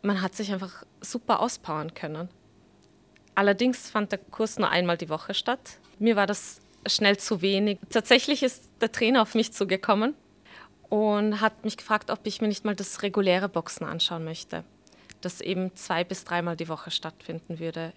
man 0.01 0.21
hat 0.21 0.35
sich 0.35 0.51
einfach 0.51 0.83
super 1.01 1.39
auspowern 1.39 1.93
können. 1.93 2.29
Allerdings 3.35 3.89
fand 3.89 4.11
der 4.11 4.19
Kurs 4.19 4.57
nur 4.57 4.69
einmal 4.69 4.97
die 4.97 5.09
Woche 5.09 5.33
statt. 5.33 5.79
Mir 5.99 6.15
war 6.15 6.27
das 6.27 6.59
schnell 6.87 7.17
zu 7.17 7.41
wenig. 7.41 7.79
Tatsächlich 7.89 8.43
ist 8.43 8.69
der 8.81 8.91
Trainer 8.91 9.21
auf 9.21 9.35
mich 9.35 9.53
zugekommen 9.53 10.15
und 10.89 11.41
hat 11.41 11.63
mich 11.63 11.77
gefragt, 11.77 12.09
ob 12.09 12.19
ich 12.23 12.41
mir 12.41 12.47
nicht 12.47 12.65
mal 12.65 12.75
das 12.75 13.03
reguläre 13.03 13.49
Boxen 13.49 13.85
anschauen 13.85 14.23
möchte, 14.23 14.63
das 15.21 15.41
eben 15.41 15.75
zwei 15.75 16.03
bis 16.03 16.23
dreimal 16.23 16.55
die 16.55 16.69
Woche 16.69 16.91
stattfinden 16.91 17.59
würde. 17.59 17.93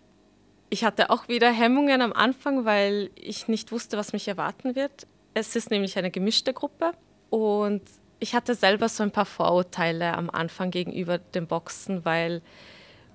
Ich 0.71 0.85
hatte 0.85 1.11
auch 1.11 1.29
wieder 1.29 1.51
Hemmungen 1.51 2.01
am 2.01 2.13
Anfang, 2.13 2.65
weil 2.65 3.11
ich 3.15 3.49
nicht 3.49 3.73
wusste, 3.73 3.97
was 3.97 4.13
mich 4.13 4.29
erwarten 4.29 4.77
wird. 4.77 5.07
Es 5.35 5.57
ist 5.57 5.71
nämlich 5.71 5.99
eine 5.99 6.11
gemischte 6.11 6.53
Gruppe 6.53 6.93
und 7.29 7.83
ich 8.21 8.35
hatte 8.35 8.55
selber 8.55 8.89
so 8.89 9.03
ein 9.03 9.11
paar 9.11 9.25
Vorurteile 9.25 10.17
am 10.17 10.31
Anfang 10.31 10.71
gegenüber 10.71 11.19
dem 11.19 11.47
Boxen, 11.47 12.05
weil 12.05 12.43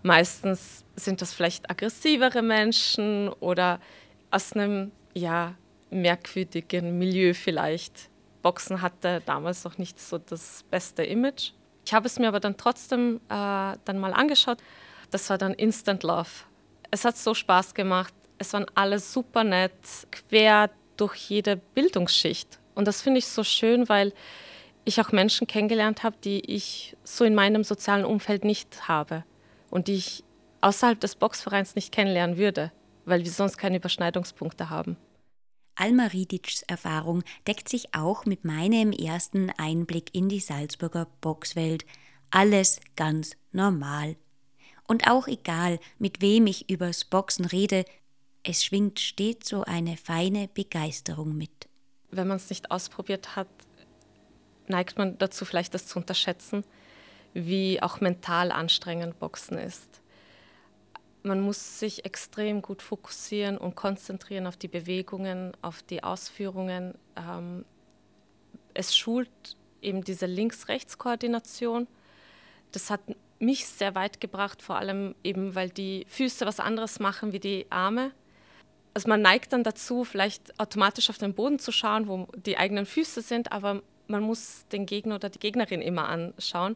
meistens 0.02 0.84
sind 0.96 1.22
das 1.22 1.34
vielleicht 1.34 1.70
aggressivere 1.70 2.42
Menschen 2.42 3.30
oder 3.30 3.80
aus 4.32 4.54
einem 4.54 4.92
ja, 5.14 5.56
merkwürdigen 5.92 6.98
Milieu 6.98 7.34
vielleicht. 7.34 8.10
Boxen 8.42 8.82
hatte 8.82 9.22
damals 9.26 9.64
noch 9.64 9.78
nicht 9.78 10.00
so 10.00 10.18
das 10.18 10.64
beste 10.70 11.04
Image. 11.04 11.52
Ich 11.86 11.94
habe 11.94 12.08
es 12.08 12.20
mir 12.20 12.28
aber 12.28 12.40
dann 12.40 12.58
trotzdem 12.58 13.22
äh, 13.30 13.78
dann 13.86 14.00
mal 14.00 14.14
angeschaut. 14.14 14.58
Das 15.12 15.30
war 15.30 15.38
dann 15.38 15.54
Instant 15.54 16.04
Love. 16.04 16.30
Es 16.90 17.06
hat 17.06 17.16
so 17.16 17.34
Spaß 17.34 17.76
gemacht. 17.76 18.14
Es 18.38 18.54
waren 18.54 18.66
alle 18.74 19.00
super 19.00 19.44
nett, 19.44 19.72
quer 20.12 20.72
durch 20.98 21.16
jede 21.30 21.58
Bildungsschicht. 21.58 22.60
Und 22.74 22.88
das 22.88 23.02
finde 23.02 23.20
ich 23.20 23.28
so 23.28 23.44
schön, 23.44 23.88
weil 23.88 24.14
ich 24.86 25.02
auch 25.02 25.12
Menschen 25.12 25.48
kennengelernt 25.48 26.04
habe, 26.04 26.16
die 26.24 26.40
ich 26.40 26.96
so 27.04 27.26
in 27.26 27.36
meinem 27.36 27.64
sozialen 27.64 28.06
Umfeld 28.06 28.46
nicht 28.46 28.88
habe 28.88 29.24
und 29.70 29.88
die 29.88 29.96
ich 29.96 30.24
außerhalb 30.62 31.00
des 31.00 31.16
Boxvereins 31.16 31.76
nicht 31.76 31.92
kennenlernen 31.92 32.38
würde, 32.38 32.72
weil 33.04 33.24
wir 33.24 33.32
sonst 33.32 33.58
keine 33.58 33.78
Überschneidungspunkte 33.78 34.70
haben. 34.70 34.98
Alma 35.76 36.06
Ridics 36.06 36.62
Erfahrung 36.64 37.24
deckt 37.48 37.68
sich 37.68 37.94
auch 37.94 38.26
mit 38.26 38.46
meinem 38.46 38.92
ersten 38.92 39.50
Einblick 39.58 40.16
in 40.16 40.30
die 40.30 40.40
Salzburger 40.40 41.08
Boxwelt. 41.20 41.86
Alles 42.30 42.80
ganz 42.96 43.36
normal. 43.52 44.16
Und 44.88 45.10
auch 45.10 45.28
egal, 45.28 45.80
mit 45.98 46.22
wem 46.22 46.48
ich 46.48 46.70
übers 46.70 47.04
Boxen 47.04 47.46
rede, 47.46 47.84
es 48.44 48.64
schwingt 48.64 49.00
stets 49.00 49.50
so 49.50 49.64
eine 49.64 49.98
feine 49.98 50.48
Begeisterung 50.48 51.36
mit. 51.36 51.68
Wenn 52.12 52.28
man 52.28 52.38
es 52.38 52.50
nicht 52.50 52.72
ausprobiert 52.72 53.36
hat, 53.36 53.48
neigt 54.68 54.98
man 54.98 55.18
dazu, 55.18 55.46
vielleicht 55.46 55.74
das 55.74 55.88
zu 55.88 56.00
unterschätzen, 56.00 56.64
wie 57.34 57.82
auch 57.82 58.02
mental 58.02 58.52
anstrengend 58.52 59.20
Boxen 59.20 59.58
ist 59.58 60.02
man 61.26 61.42
muss 61.42 61.80
sich 61.80 62.06
extrem 62.06 62.62
gut 62.62 62.82
fokussieren 62.82 63.58
und 63.58 63.76
konzentrieren 63.76 64.48
auf 64.48 64.58
die 64.58 64.68
Bewegungen, 64.68 65.52
auf 65.62 65.82
die 65.84 66.04
Ausführungen. 66.04 66.94
Ähm, 67.18 67.66
es 68.74 68.96
schult 68.96 69.30
eben 69.82 70.04
diese 70.04 70.28
Links-Rechts-Koordination. 70.28 71.88
Das 72.72 72.90
hat 72.90 73.02
mich 73.40 73.66
sehr 73.68 73.96
weit 73.96 74.22
gebracht, 74.22 74.62
vor 74.62 74.78
allem 74.78 75.16
eben, 75.24 75.56
weil 75.56 75.70
die 75.70 76.06
Füße 76.08 76.46
was 76.46 76.60
anderes 76.60 77.00
machen 77.00 77.34
wie 77.34 77.40
die 77.40 77.66
Arme. 77.70 78.12
Also 78.94 79.10
man 79.10 79.22
neigt 79.22 79.52
dann 79.52 79.64
dazu, 79.64 80.06
vielleicht 80.06 80.58
automatisch 80.60 81.10
auf 81.10 81.18
den 81.18 81.34
Boden 81.34 81.60
zu 81.60 81.72
schauen, 81.72 82.08
wo 82.08 82.28
die 82.36 82.58
eigenen 82.58 82.86
Füße 82.86 83.22
sind, 83.22 83.52
aber 83.52 83.82
man 84.08 84.24
muss 84.24 84.66
den 84.72 84.86
Gegner 84.86 85.16
oder 85.16 85.30
die 85.30 85.40
Gegnerin 85.40 85.82
immer 85.82 86.08
anschauen 86.08 86.76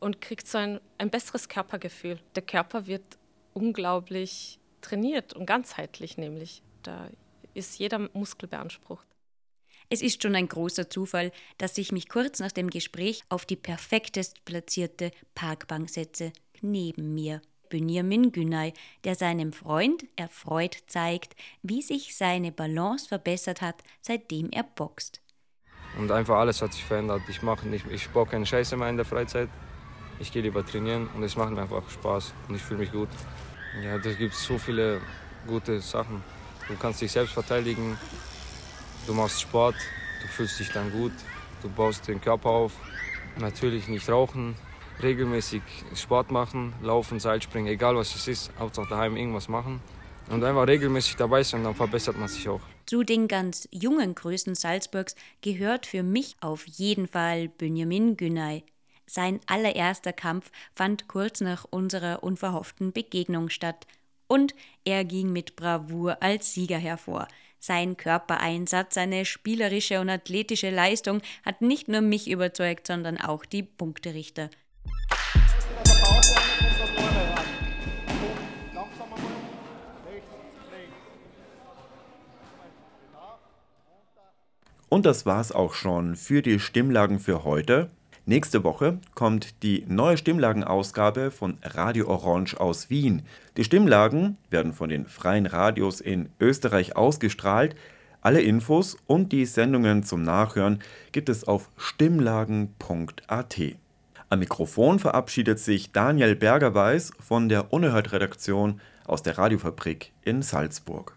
und 0.00 0.20
kriegt 0.20 0.46
so 0.46 0.58
ein, 0.58 0.80
ein 0.98 1.10
besseres 1.10 1.48
Körpergefühl. 1.48 2.18
Der 2.34 2.42
Körper 2.42 2.86
wird 2.86 3.18
unglaublich 3.52 4.58
trainiert 4.80 5.32
und 5.32 5.46
ganzheitlich 5.46 6.18
nämlich. 6.18 6.62
Da 6.82 7.08
ist 7.54 7.78
jeder 7.78 8.10
Muskel 8.12 8.48
beansprucht. 8.48 9.06
Es 9.90 10.02
ist 10.02 10.22
schon 10.22 10.34
ein 10.34 10.48
großer 10.48 10.88
Zufall, 10.88 11.30
dass 11.58 11.78
ich 11.78 11.92
mich 11.92 12.08
kurz 12.08 12.40
nach 12.40 12.52
dem 12.52 12.70
Gespräch 12.70 13.22
auf 13.28 13.46
die 13.46 13.56
perfektest 13.56 14.44
platzierte 14.44 15.10
Parkbank 15.34 15.90
setze, 15.90 16.32
neben 16.62 17.14
mir. 17.14 17.40
Benjamin 17.68 18.30
Günay, 18.30 18.72
der 19.04 19.14
seinem 19.14 19.52
Freund 19.52 20.04
erfreut 20.16 20.76
zeigt, 20.86 21.34
wie 21.62 21.82
sich 21.82 22.16
seine 22.16 22.52
Balance 22.52 23.08
verbessert 23.08 23.60
hat, 23.60 23.82
seitdem 24.00 24.50
er 24.50 24.62
boxt. 24.62 25.23
Und 25.98 26.10
einfach 26.10 26.36
alles 26.36 26.60
hat 26.60 26.72
sich 26.72 26.84
verändert. 26.84 27.22
Ich 27.28 27.42
mache 27.42 27.68
nicht, 27.68 27.86
ich 27.90 28.08
baue 28.10 28.26
keine 28.26 28.46
Scheiße 28.46 28.76
mehr 28.76 28.88
in 28.88 28.96
der 28.96 29.04
Freizeit. 29.04 29.48
Ich 30.18 30.32
gehe 30.32 30.42
lieber 30.42 30.64
trainieren 30.64 31.08
und 31.14 31.22
es 31.22 31.36
macht 31.36 31.50
mir 31.50 31.62
einfach 31.62 31.88
Spaß 31.90 32.32
und 32.48 32.54
ich 32.54 32.62
fühle 32.62 32.80
mich 32.80 32.92
gut. 32.92 33.08
Ja, 33.82 33.98
da 33.98 34.12
gibt 34.12 34.34
so 34.34 34.58
viele 34.58 35.00
gute 35.46 35.80
Sachen. 35.80 36.22
Du 36.68 36.76
kannst 36.76 37.00
dich 37.00 37.12
selbst 37.12 37.34
verteidigen, 37.34 37.98
du 39.06 39.14
machst 39.14 39.40
Sport, 39.40 39.74
du 40.22 40.28
fühlst 40.28 40.58
dich 40.60 40.70
dann 40.70 40.90
gut, 40.92 41.12
du 41.62 41.68
baust 41.68 42.06
den 42.08 42.20
Körper 42.20 42.50
auf. 42.50 42.72
Natürlich 43.38 43.88
nicht 43.88 44.08
rauchen, 44.08 44.54
regelmäßig 45.02 45.62
Sport 45.94 46.30
machen, 46.30 46.72
laufen, 46.82 47.18
Seilspringen, 47.18 47.72
egal 47.72 47.96
was 47.96 48.14
es 48.14 48.28
ist, 48.28 48.52
Hauptsache 48.58 48.88
daheim 48.88 49.16
irgendwas 49.16 49.48
machen. 49.48 49.80
Und 50.30 50.42
einfach 50.42 50.66
regelmäßig 50.66 51.16
dabei 51.16 51.42
sein, 51.42 51.64
dann 51.64 51.74
verbessert 51.74 52.16
man 52.16 52.28
sich 52.28 52.48
auch. 52.48 52.60
Zu 52.86 53.02
den 53.02 53.28
ganz 53.28 53.66
jungen 53.70 54.14
Größen 54.14 54.54
Salzburgs 54.54 55.14
gehört 55.40 55.86
für 55.86 56.02
mich 56.02 56.36
auf 56.40 56.66
jeden 56.66 57.08
Fall 57.08 57.48
Benjamin 57.48 58.16
Günay. 58.16 58.62
Sein 59.06 59.40
allererster 59.46 60.12
Kampf 60.12 60.50
fand 60.74 61.08
kurz 61.08 61.40
nach 61.40 61.64
unserer 61.70 62.22
unverhofften 62.22 62.92
Begegnung 62.92 63.48
statt, 63.48 63.86
und 64.26 64.54
er 64.84 65.04
ging 65.04 65.32
mit 65.32 65.54
Bravour 65.54 66.22
als 66.22 66.54
Sieger 66.54 66.78
hervor. 66.78 67.28
Sein 67.58 67.96
Körpereinsatz, 67.96 68.94
seine 68.94 69.24
spielerische 69.24 70.00
und 70.00 70.10
athletische 70.10 70.70
Leistung 70.70 71.20
hat 71.44 71.62
nicht 71.62 71.88
nur 71.88 72.00
mich 72.00 72.28
überzeugt, 72.28 72.86
sondern 72.86 73.18
auch 73.18 73.44
die 73.44 73.62
Punkterichter. 73.62 74.50
Und 84.94 85.06
das 85.06 85.26
war's 85.26 85.50
auch 85.50 85.74
schon 85.74 86.14
für 86.14 86.40
die 86.40 86.60
Stimmlagen 86.60 87.18
für 87.18 87.42
heute. 87.42 87.90
Nächste 88.26 88.62
Woche 88.62 88.98
kommt 89.16 89.64
die 89.64 89.84
neue 89.88 90.16
Stimmlagenausgabe 90.16 91.32
von 91.32 91.58
Radio 91.64 92.06
Orange 92.06 92.60
aus 92.60 92.90
Wien. 92.90 93.22
Die 93.56 93.64
Stimmlagen 93.64 94.36
werden 94.50 94.72
von 94.72 94.88
den 94.88 95.06
freien 95.06 95.46
Radios 95.46 96.00
in 96.00 96.28
Österreich 96.38 96.94
ausgestrahlt. 96.94 97.74
Alle 98.20 98.40
Infos 98.42 98.96
und 99.08 99.32
die 99.32 99.46
Sendungen 99.46 100.04
zum 100.04 100.22
Nachhören 100.22 100.78
gibt 101.10 101.28
es 101.28 101.42
auf 101.42 101.70
stimmlagen.at. 101.76 103.60
Am 104.30 104.38
Mikrofon 104.38 105.00
verabschiedet 105.00 105.58
sich 105.58 105.90
Daniel 105.90 106.36
Bergerweis 106.36 107.10
von 107.18 107.48
der 107.48 107.72
Unerhört-Redaktion 107.72 108.80
aus 109.06 109.24
der 109.24 109.38
Radiofabrik 109.38 110.12
in 110.22 110.42
Salzburg. 110.42 111.16